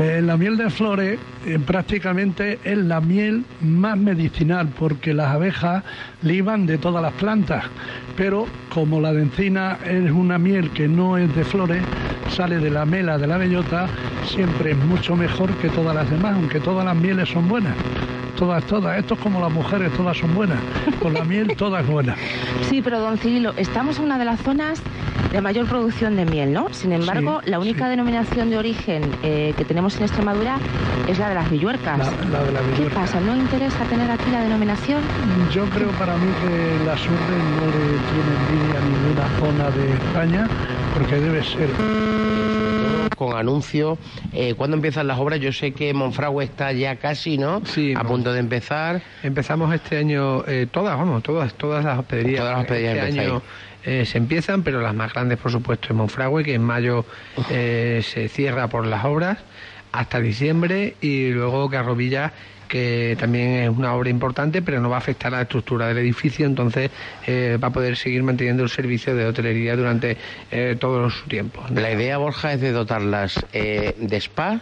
Eh, 0.00 0.22
la 0.22 0.36
miel 0.36 0.56
de 0.56 0.70
flores 0.70 1.18
eh, 1.44 1.58
prácticamente 1.58 2.58
es 2.64 2.78
la 2.78 3.00
miel 3.00 3.44
más 3.60 3.98
medicinal 3.98 4.68
porque 4.78 5.12
las 5.12 5.34
abejas 5.34 5.84
liban 6.22 6.64
de 6.64 6.78
todas 6.78 7.02
las 7.02 7.12
plantas, 7.14 7.64
pero 8.16 8.46
como 8.72 9.00
la 9.00 9.12
de 9.12 9.22
encina 9.22 9.78
es 9.84 10.10
una 10.10 10.38
miel 10.38 10.70
que 10.70 10.88
no 10.88 11.18
es 11.18 11.34
de 11.36 11.44
flores, 11.44 11.82
sale 12.30 12.58
de 12.58 12.70
la 12.70 12.86
mela 12.86 13.18
de 13.18 13.26
la 13.26 13.36
bellota, 13.36 13.88
siempre 14.24 14.70
es 14.70 14.78
mucho 14.78 15.16
mejor 15.16 15.50
que 15.56 15.68
todas 15.68 15.94
las 15.94 16.08
demás, 16.08 16.34
aunque 16.34 16.60
todas 16.60 16.84
las 16.84 16.96
mieles 16.96 17.28
son 17.28 17.48
buenas. 17.48 17.74
Todas, 18.38 18.64
todas. 18.64 18.98
Esto 18.98 19.14
es 19.14 19.20
como 19.20 19.38
las 19.38 19.52
mujeres, 19.52 19.92
todas 19.98 20.16
son 20.16 20.34
buenas. 20.34 20.58
Con 21.02 21.12
la 21.12 21.24
miel 21.24 21.54
todas 21.56 21.86
buenas. 21.86 22.18
Sí, 22.70 22.80
pero 22.80 22.98
don 22.98 23.18
Cirilo, 23.18 23.52
estamos 23.58 23.98
en 23.98 24.06
una 24.06 24.16
de 24.16 24.24
las 24.24 24.40
zonas 24.40 24.82
de 25.32 25.40
mayor 25.40 25.66
producción 25.66 26.16
de 26.16 26.24
miel, 26.24 26.52
¿no? 26.52 26.66
Sin 26.72 26.92
embargo, 26.92 27.40
Sí, 27.44 27.50
la 27.50 27.58
única 27.58 27.84
sí. 27.84 27.90
denominación 27.90 28.50
de 28.50 28.58
origen 28.58 29.02
eh, 29.22 29.54
que 29.56 29.64
tenemos 29.64 29.96
en 29.96 30.02
Extremadura 30.02 30.56
es 31.06 31.18
la 31.18 31.28
de 31.28 31.34
las 31.36 31.50
villuercas. 31.50 31.98
La, 31.98 32.38
la 32.38 32.44
de 32.44 32.52
la 32.52 32.60
¿Qué 32.76 32.90
pasa? 32.94 33.20
¿No 33.20 33.36
interesa 33.36 33.84
tener 33.84 34.10
aquí 34.10 34.30
la 34.30 34.42
denominación? 34.42 35.00
Yo 35.52 35.64
creo 35.66 35.88
para 35.92 36.16
mí 36.16 36.32
que 36.42 36.84
la 36.84 36.96
Surde 36.96 37.38
no 37.58 37.66
le 37.66 37.98
tiene 38.10 38.30
envidia 38.38 38.78
a 38.78 38.82
ninguna 38.82 39.28
zona 39.38 39.70
de 39.70 39.94
España 39.94 40.48
porque 40.94 41.14
debe 41.16 41.42
ser 41.44 41.68
Con 43.16 43.36
anuncios. 43.36 43.98
Eh, 44.32 44.54
¿Cuándo 44.56 44.76
empiezan 44.76 45.06
las 45.06 45.18
obras? 45.18 45.38
Yo 45.40 45.52
sé 45.52 45.72
que 45.72 45.92
Monfragüe 45.92 46.42
está 46.44 46.72
ya 46.72 46.96
casi, 46.96 47.36
¿no? 47.38 47.60
Sí, 47.66 47.92
A 47.94 48.02
punto 48.02 48.32
de 48.32 48.40
empezar. 48.40 49.02
Empezamos 49.22 49.72
este 49.74 49.98
año, 49.98 50.42
eh, 50.46 50.66
todas, 50.70 50.96
vamos, 50.96 51.22
todas, 51.22 51.52
todas 51.54 51.84
las 51.84 51.98
hospederías. 51.98 52.40
Todas 52.40 52.52
las 52.54 52.60
hospederías 52.62 52.94
Este 52.96 53.08
empezáis. 53.10 53.30
año 53.30 53.42
eh, 53.84 54.04
se 54.06 54.18
empiezan, 54.18 54.62
pero 54.62 54.80
las 54.80 54.94
más 54.94 55.12
grandes, 55.12 55.38
por 55.38 55.50
supuesto, 55.50 55.88
en 55.90 55.96
Monfragüe, 55.96 56.44
que 56.44 56.54
en 56.54 56.62
mayo 56.62 57.04
eh, 57.50 58.02
se 58.04 58.28
cierra 58.28 58.68
por 58.68 58.86
las 58.86 59.04
obras 59.04 59.38
hasta 59.92 60.20
diciembre, 60.20 60.94
y 61.00 61.30
luego 61.30 61.68
Carrovilla 61.68 62.32
que 62.70 63.16
también 63.18 63.48
es 63.64 63.68
una 63.68 63.94
obra 63.94 64.08
importante, 64.08 64.62
pero 64.62 64.80
no 64.80 64.88
va 64.88 64.96
a 64.96 64.98
afectar 65.00 65.34
a 65.34 65.38
la 65.38 65.42
estructura 65.42 65.88
del 65.88 65.98
edificio, 65.98 66.46
entonces 66.46 66.90
eh, 67.26 67.58
va 67.62 67.68
a 67.68 67.72
poder 67.72 67.96
seguir 67.96 68.22
manteniendo 68.22 68.62
el 68.62 68.70
servicio 68.70 69.14
de 69.14 69.26
hotelería 69.26 69.76
durante 69.76 70.16
eh, 70.50 70.76
todo 70.78 71.10
su 71.10 71.26
tiempo. 71.26 71.62
La 71.74 71.90
idea, 71.90 72.16
Borja, 72.16 72.52
es 72.52 72.60
de 72.60 72.70
dotarlas 72.70 73.44
eh, 73.52 73.96
de 73.98 74.16
spa 74.16 74.60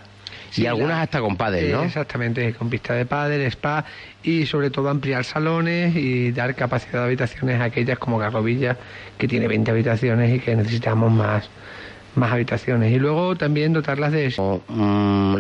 y 0.57 0.67
algunas 0.67 0.97
la- 0.97 1.03
hasta 1.03 1.21
con 1.21 1.37
pádel, 1.37 1.73
¿no? 1.73 1.83
Exactamente, 1.85 2.53
con 2.55 2.71
pista 2.71 2.95
de 2.95 3.05
pádel, 3.07 3.43
spa 3.43 3.85
y 4.23 4.47
sobre 4.47 4.71
todo 4.71 4.89
ampliar 4.89 5.25
salones 5.25 5.95
y 5.97 6.33
dar 6.33 6.55
capacidad 6.55 7.01
de 7.01 7.05
habitaciones 7.07 7.61
a 7.61 7.65
aquellas 7.65 7.99
como 7.99 8.19
Garrovilla, 8.19 8.77
que 9.19 9.29
tiene 9.29 9.49
20 9.49 9.71
habitaciones 9.71 10.35
y 10.35 10.41
que 10.41 10.57
necesitamos 10.57 11.13
más, 11.13 11.49
más 12.15 12.33
habitaciones. 12.33 12.93
Y 12.93 12.99
luego 12.99 13.37
también 13.37 13.73
dotarlas 13.73 14.13
de 14.13 14.33
O, 14.39 14.61
mm, 14.69 15.37